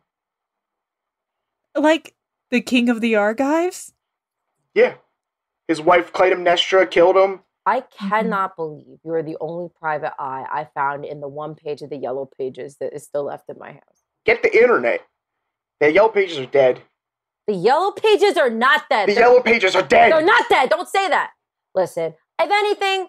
Like 1.75 2.15
the 2.49 2.61
king 2.61 2.89
of 2.89 3.01
the 3.01 3.15
Argives? 3.15 3.93
Yeah. 4.73 4.95
His 5.67 5.81
wife 5.81 6.11
Clytemnestra 6.11 6.89
killed 6.89 7.15
him. 7.15 7.41
I 7.65 7.81
mm-hmm. 7.81 8.09
cannot 8.09 8.55
believe 8.55 8.99
you 9.03 9.13
are 9.13 9.23
the 9.23 9.37
only 9.39 9.69
private 9.79 10.13
eye 10.19 10.45
I 10.51 10.67
found 10.73 11.05
in 11.05 11.21
the 11.21 11.27
one 11.27 11.55
page 11.55 11.81
of 11.81 11.89
the 11.89 11.97
yellow 11.97 12.29
pages 12.37 12.77
that 12.79 12.93
is 12.93 13.03
still 13.03 13.23
left 13.23 13.49
in 13.49 13.57
my 13.57 13.73
house. 13.73 14.03
Get 14.25 14.43
the 14.43 14.53
internet. 14.53 15.01
The 15.79 15.91
yellow 15.91 16.09
pages 16.09 16.37
are 16.37 16.45
dead. 16.45 16.81
The 17.47 17.53
yellow 17.53 17.91
pages 17.91 18.37
are 18.37 18.49
not 18.49 18.83
dead. 18.89 19.09
The 19.09 19.13
They're- 19.13 19.23
yellow 19.23 19.41
pages 19.41 19.75
are 19.75 19.81
dead. 19.81 20.11
They're 20.11 20.21
not 20.21 20.47
dead. 20.49 20.69
Don't 20.69 20.87
say 20.87 21.07
that. 21.09 21.31
Listen, 21.73 22.15
if 22.39 22.51
anything, 22.51 23.07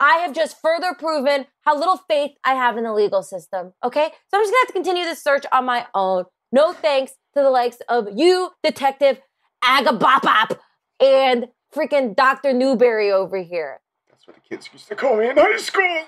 I 0.00 0.16
have 0.18 0.34
just 0.34 0.60
further 0.60 0.94
proven 0.94 1.46
how 1.60 1.78
little 1.78 1.98
faith 2.08 2.32
I 2.42 2.54
have 2.54 2.78
in 2.78 2.84
the 2.84 2.92
legal 2.92 3.22
system. 3.22 3.74
Okay? 3.84 4.10
So 4.28 4.38
I'm 4.38 4.42
just 4.42 4.50
gonna 4.50 4.60
have 4.62 4.68
to 4.68 4.72
continue 4.72 5.04
this 5.04 5.22
search 5.22 5.44
on 5.52 5.66
my 5.66 5.86
own. 5.94 6.24
No 6.50 6.72
thanks 6.72 7.12
to 7.36 7.42
the 7.42 7.50
likes 7.50 7.78
of 7.88 8.08
you, 8.16 8.50
Detective 8.64 9.20
Agabopop, 9.62 10.58
and 10.98 11.48
freaking 11.72 12.16
Dr. 12.16 12.54
Newbury 12.54 13.12
over 13.12 13.36
here. 13.36 13.80
That's 14.10 14.26
what 14.26 14.36
the 14.36 14.42
kids 14.48 14.70
used 14.72 14.88
to 14.88 14.96
call 14.96 15.16
me 15.18 15.28
in 15.28 15.36
high 15.36 15.58
school. 15.58 16.04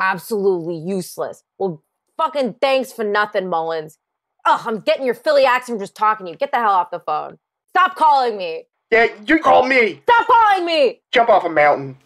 Absolutely 0.00 0.76
useless. 0.76 1.44
Well, 1.58 1.84
fucking 2.16 2.54
thanks 2.60 2.90
for 2.90 3.04
nothing, 3.04 3.48
Mullins. 3.48 3.98
Ugh, 4.46 4.60
I'm 4.64 4.80
getting 4.80 5.04
your 5.04 5.14
Philly 5.14 5.44
accent 5.44 5.76
from 5.76 5.78
just 5.78 5.94
talking 5.94 6.24
to 6.24 6.32
you. 6.32 6.38
Get 6.38 6.52
the 6.52 6.58
hell 6.58 6.72
off 6.72 6.90
the 6.90 7.00
phone. 7.00 7.38
Stop 7.68 7.96
calling 7.96 8.38
me. 8.38 8.64
Yeah, 8.90 9.08
you 9.26 9.38
call 9.38 9.66
me. 9.66 10.00
Stop 10.04 10.26
calling 10.26 10.66
me. 10.66 11.02
Jump 11.12 11.28
off 11.28 11.44
a 11.44 11.48
mountain. 11.48 11.96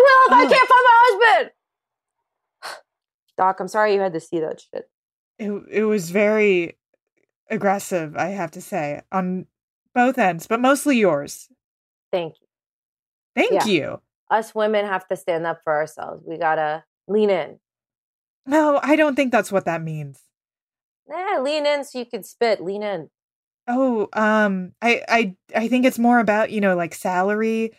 I 0.00 0.28
will 0.30 0.44
if 0.44 0.52
I 0.52 0.54
can't 0.54 0.68
find 0.68 0.84
my 0.84 0.98
husband. 1.02 1.50
Doc, 3.38 3.60
I'm 3.60 3.68
sorry 3.68 3.94
you 3.94 4.00
had 4.00 4.12
to 4.12 4.20
see 4.20 4.40
that 4.40 4.60
shit. 4.60 4.88
It 5.38 5.50
it 5.70 5.84
was 5.84 6.10
very 6.10 6.76
aggressive, 7.48 8.16
I 8.16 8.28
have 8.28 8.50
to 8.52 8.60
say, 8.60 9.02
on 9.10 9.46
both 9.94 10.18
ends, 10.18 10.46
but 10.46 10.60
mostly 10.60 10.96
yours. 10.98 11.48
Thank 12.12 12.34
you. 12.40 12.46
Thank 13.34 13.52
Yeah. 13.52 13.72
you. 13.72 14.00
Us 14.30 14.54
women 14.54 14.84
have 14.86 15.08
to 15.08 15.16
stand 15.16 15.46
up 15.46 15.60
for 15.64 15.74
ourselves. 15.74 16.22
We 16.26 16.38
gotta 16.38 16.84
lean 17.08 17.30
in. 17.30 17.58
No, 18.46 18.78
I 18.82 18.96
don't 18.96 19.16
think 19.16 19.32
that's 19.32 19.50
what 19.52 19.64
that 19.64 19.82
means. 19.82 20.20
Yeah, 21.08 21.40
lean 21.40 21.66
in 21.66 21.84
so 21.84 21.98
you 21.98 22.06
can 22.06 22.22
spit. 22.22 22.62
Lean 22.62 22.82
in. 22.82 23.10
Oh, 23.66 24.08
um, 24.12 24.72
I, 24.80 25.02
I, 25.08 25.36
I 25.54 25.68
think 25.68 25.84
it's 25.84 25.98
more 25.98 26.18
about 26.20 26.50
you 26.50 26.60
know 26.60 26.76
like 26.76 26.94
salary 26.94 27.72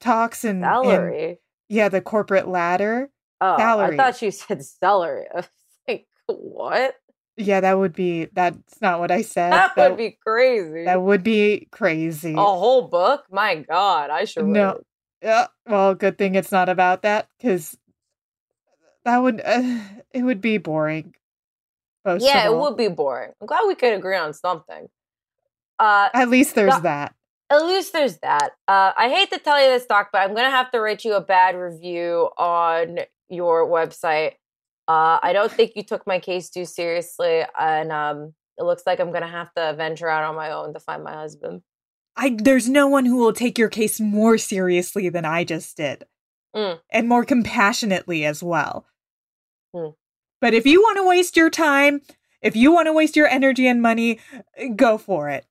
talks 0.00 0.44
and 0.44 0.64
and- 0.64 0.84
Salary. 0.84 1.38
yeah, 1.68 1.88
the 1.88 2.00
corporate 2.00 2.48
ladder. 2.48 3.10
Oh, 3.40 3.56
salary. 3.56 3.94
I 3.94 3.96
thought 3.96 4.20
you 4.22 4.30
said 4.30 4.62
celery. 4.64 5.26
I 5.34 5.36
was 5.36 5.48
like, 5.88 6.06
what? 6.26 6.96
Yeah, 7.36 7.60
that 7.60 7.78
would 7.78 7.94
be. 7.94 8.26
That's 8.26 8.80
not 8.82 9.00
what 9.00 9.10
I 9.10 9.22
said. 9.34 9.52
That 9.52 9.76
would 9.76 9.96
be 9.96 10.18
crazy. 10.26 10.84
That 10.84 11.00
would 11.00 11.22
be 11.22 11.68
crazy. 11.70 12.34
A 12.34 12.36
whole 12.36 12.88
book? 12.88 13.24
My 13.30 13.56
God, 13.56 14.10
I 14.10 14.24
should. 14.24 14.44
no. 14.46 14.80
Yeah. 15.22 15.46
Well, 15.66 15.94
good 15.94 16.16
thing 16.18 16.34
it's 16.34 16.52
not 16.52 16.68
about 16.70 17.02
that 17.02 17.28
because 17.38 17.76
that 19.04 19.18
would 19.18 19.40
uh, 19.44 19.78
it 20.12 20.22
would 20.22 20.40
be 20.40 20.58
boring. 20.58 21.14
Yeah, 22.06 22.46
it 22.46 22.54
would 22.56 22.76
be 22.78 22.88
boring. 22.88 23.30
I'm 23.40 23.46
glad 23.46 23.60
we 23.68 23.74
could 23.74 23.92
agree 23.94 24.16
on 24.16 24.32
something. 24.32 24.88
Uh, 25.78 26.08
At 26.14 26.28
least 26.30 26.54
there's 26.54 26.78
that. 26.80 27.14
At 27.50 27.66
least 27.66 27.92
there's 27.92 28.18
that. 28.18 28.52
Uh, 28.68 28.92
I 28.96 29.08
hate 29.08 29.30
to 29.32 29.38
tell 29.38 29.60
you 29.60 29.68
this, 29.68 29.84
Doc, 29.84 30.10
but 30.12 30.20
I'm 30.20 30.34
gonna 30.34 30.50
have 30.50 30.70
to 30.70 30.80
write 30.80 31.04
you 31.04 31.14
a 31.14 31.20
bad 31.20 31.56
review 31.56 32.30
on 32.38 33.00
your 33.28 33.66
website. 33.66 34.34
Uh, 34.86 35.18
I 35.22 35.32
don't 35.32 35.50
think 35.50 35.72
you 35.74 35.82
took 35.82 36.06
my 36.06 36.20
case 36.20 36.48
too 36.48 36.64
seriously, 36.64 37.42
and 37.58 37.90
um, 37.90 38.34
it 38.56 38.62
looks 38.62 38.84
like 38.86 39.00
I'm 39.00 39.12
gonna 39.12 39.28
have 39.28 39.52
to 39.54 39.74
venture 39.76 40.08
out 40.08 40.24
on 40.24 40.36
my 40.36 40.52
own 40.52 40.74
to 40.74 40.80
find 40.80 41.02
my 41.02 41.12
husband. 41.12 41.62
I 42.16 42.36
there's 42.38 42.68
no 42.68 42.86
one 42.86 43.04
who 43.04 43.16
will 43.16 43.32
take 43.32 43.58
your 43.58 43.68
case 43.68 43.98
more 43.98 44.38
seriously 44.38 45.08
than 45.08 45.24
I 45.24 45.44
just 45.44 45.76
did. 45.76 46.04
Mm. 46.54 46.80
And 46.90 47.08
more 47.08 47.24
compassionately 47.24 48.24
as 48.24 48.42
well. 48.42 48.86
Mm. 49.74 49.94
But 50.40 50.54
if 50.54 50.66
you 50.66 50.80
want 50.80 50.96
to 50.98 51.06
waste 51.06 51.36
your 51.36 51.50
time, 51.50 52.00
if 52.42 52.56
you 52.56 52.72
want 52.72 52.86
to 52.86 52.92
waste 52.92 53.16
your 53.16 53.28
energy 53.28 53.66
and 53.66 53.82
money, 53.82 54.18
go 54.76 54.98
for 54.98 55.28
it. 55.28 55.46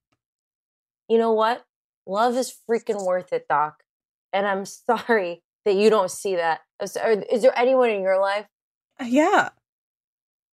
You 1.07 1.17
know 1.17 1.33
what? 1.33 1.65
Love 2.09 2.35
is 2.35 2.53
freaking 2.69 3.05
worth 3.05 3.31
it, 3.33 3.45
Doc. 3.47 3.83
And 4.33 4.47
I'm 4.47 4.65
sorry 4.89 5.43
that 5.65 5.75
you 5.75 5.89
don't 5.89 6.11
see 6.11 6.35
that. 6.35 6.61
Is 6.81 6.97
is 7.31 7.41
there 7.43 7.57
anyone 7.57 7.89
in 7.89 8.01
your 8.01 8.19
life? 8.19 8.45
Uh, 8.99 9.05
Yeah. 9.05 9.49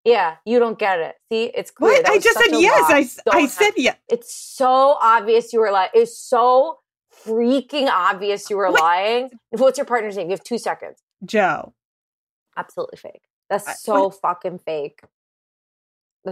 Yeah, 0.05 0.37
you 0.45 0.61
don't 0.61 0.79
get 0.79 1.01
it. 1.01 1.17
See, 1.33 1.45
it's 1.47 1.73
clear. 1.73 1.95
What? 1.95 2.09
I 2.09 2.19
just 2.21 2.39
said 2.39 2.53
yes. 2.61 3.19
I 3.27 3.33
I 3.37 3.41
have- 3.41 3.51
said 3.51 3.73
yes. 3.77 3.97
It's 4.09 4.33
so 4.33 4.97
obvious 5.03 5.53
you 5.53 5.59
were 5.59 5.73
lying. 5.73 5.91
It's 5.95 6.17
so 6.17 6.79
freaking 7.25 7.89
obvious 7.91 8.49
you 8.49 8.57
were 8.57 8.71
lying. 8.71 9.31
What's 9.51 9.79
your 9.79 9.85
partner's 9.85 10.17
name? 10.17 10.29
You 10.29 10.33
have 10.39 10.45
two 10.45 10.59
seconds. 10.59 10.99
Joe. 11.25 11.75
Absolutely 12.57 12.99
fake. 12.99 13.23
That's 13.51 13.83
so 13.83 14.05
what- 14.09 14.21
fucking 14.21 14.59
fake. 14.61 15.01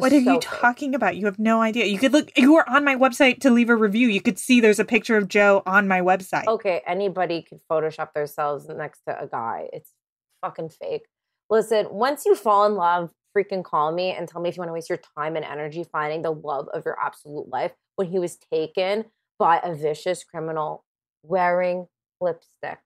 What 0.01 0.13
are 0.13 0.23
so 0.23 0.33
you 0.33 0.41
talking 0.41 0.95
about? 0.95 1.17
You 1.17 1.27
have 1.27 1.39
no 1.39 1.63
idea. 1.63 1.85
You 1.87 1.99
could 1.99 2.13
look 2.13 2.37
you 2.37 2.55
were 2.55 2.69
on 2.69 2.85
my 2.85 2.97
website 2.97 3.41
to 3.41 3.51
leave 3.51 3.71
a 3.71 3.77
review. 3.77 4.09
You 4.09 4.21
could 4.21 4.39
see 4.39 4.61
there's 4.61 4.81
a 4.81 4.85
picture 4.85 5.17
of 5.17 5.29
Joe 5.29 5.63
on 5.67 5.87
my 5.87 6.01
website. 6.01 6.47
Okay, 6.47 6.83
anybody 6.87 7.43
could 7.43 7.61
Photoshop 7.71 8.13
themselves 8.13 8.69
next 8.69 9.03
to 9.07 9.23
a 9.23 9.29
guy. 9.29 9.69
It's 9.73 9.91
fucking 10.43 10.71
fake. 10.71 11.07
Listen, 11.49 11.87
once 11.91 12.25
you 12.27 12.35
fall 12.35 12.67
in 12.67 12.75
love, 12.75 13.11
freaking 13.37 13.65
call 13.65 13.93
me 13.93 14.13
and 14.13 14.29
tell 14.29 14.41
me 14.41 14.49
if 14.49 14.57
you 14.57 14.61
want 14.61 14.69
to 14.69 14.73
waste 14.73 14.89
your 14.89 15.01
time 15.17 15.37
and 15.37 15.45
energy 15.45 15.85
finding 15.85 16.23
the 16.23 16.33
love 16.33 16.69
of 16.73 16.85
your 16.85 16.99
absolute 17.01 17.49
life 17.49 17.73
when 17.97 18.09
he 18.09 18.19
was 18.19 18.37
taken 18.37 19.05
by 19.39 19.61
a 19.63 19.75
vicious 19.75 20.25
criminal 20.25 20.85
wearing 21.23 21.87
lipstick. 22.21 22.79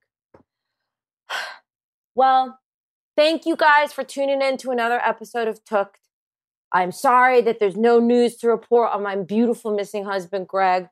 Well, 2.14 2.58
thank 3.16 3.46
you 3.46 3.54
guys 3.54 3.92
for 3.92 4.02
tuning 4.02 4.42
in 4.42 4.56
to 4.56 4.72
another 4.72 5.00
episode 5.04 5.46
of 5.46 5.64
Took'd. 5.64 6.07
I'm 6.72 6.92
sorry 6.92 7.40
that 7.42 7.60
there's 7.60 7.76
no 7.76 7.98
news 7.98 8.36
to 8.38 8.48
report 8.48 8.90
on 8.92 9.02
my 9.02 9.16
beautiful 9.16 9.74
missing 9.74 10.04
husband, 10.04 10.48
Greg, 10.48 10.88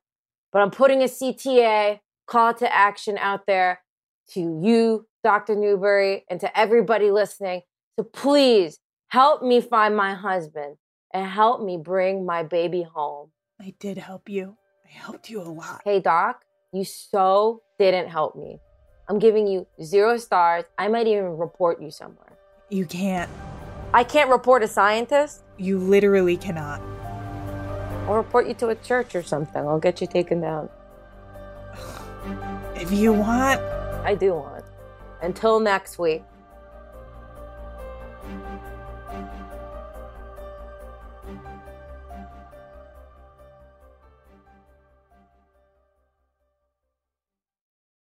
but 0.53 0.63
I'm 0.63 0.71
putting 0.71 1.03
a 1.03 1.07
CTA 1.07 2.01
call 2.27 2.55
to 2.55 2.75
action 2.75 3.19
out 3.19 3.47
there 3.47 3.81
to 4.31 4.41
you, 4.41 5.07
Dr. 5.23 5.55
Newbury, 5.55 6.25
and 6.31 6.41
to 6.41 6.59
everybody 6.59 7.11
listening. 7.11 7.63
So 7.99 8.05
please 8.05 8.79
help 9.09 9.43
me 9.43 9.61
find 9.61 9.97
my 9.97 10.15
husband 10.15 10.77
and 11.13 11.27
help 11.27 11.63
me 11.63 11.77
bring 11.77 12.25
my 12.25 12.43
baby 12.43 12.83
home. 12.83 13.31
I 13.61 13.75
did 13.79 13.99
help 13.99 14.29
you. 14.29 14.57
I 14.85 14.89
helped 14.89 15.31
you 15.31 15.41
a 15.41 15.45
lot. 15.45 15.83
Hey, 15.85 16.01
Doc, 16.01 16.45
you 16.73 16.85
so 16.85 17.63
didn't 17.79 18.09
help 18.09 18.37
me. 18.37 18.61
I'm 19.09 19.19
giving 19.19 19.47
you 19.47 19.67
zero 19.83 20.17
stars. 20.17 20.65
I 20.79 20.89
might 20.89 21.07
even 21.07 21.39
report 21.39 21.81
you 21.81 21.91
somewhere. 21.91 22.33
You 22.71 22.87
can't. 22.87 23.31
I 23.97 24.05
can't 24.05 24.29
report 24.29 24.63
a 24.63 24.69
scientist. 24.69 25.43
You 25.57 25.79
literally 25.79 26.37
cannot. 26.37 26.83
I'll 28.07 28.17
report 28.17 28.47
you 28.47 28.53
to 28.57 28.69
a 28.69 28.75
church 28.75 29.15
or 29.15 29.23
something. 29.23 29.67
I'll 29.67 29.79
get 29.79 30.03
you 30.03 30.07
taken 30.07 30.43
down. 30.43 30.69
If 32.75 32.93
you 32.93 33.15
want. 33.15 33.59
I 34.05 34.15
do 34.15 34.35
want. 34.35 34.67
Until 35.23 35.61
next 35.61 35.99
week. 35.99 36.23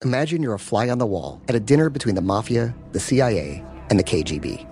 Imagine 0.02 0.42
you're 0.42 0.54
a 0.54 0.58
fly 0.58 0.88
on 0.88 0.96
the 0.96 1.04
wall 1.04 1.42
at 1.48 1.54
a 1.54 1.60
dinner 1.60 1.90
between 1.90 2.14
the 2.14 2.22
mafia, 2.22 2.74
the 2.92 3.00
CIA, 3.00 3.62
and 3.90 3.98
the 3.98 4.04
KGB. 4.04 4.71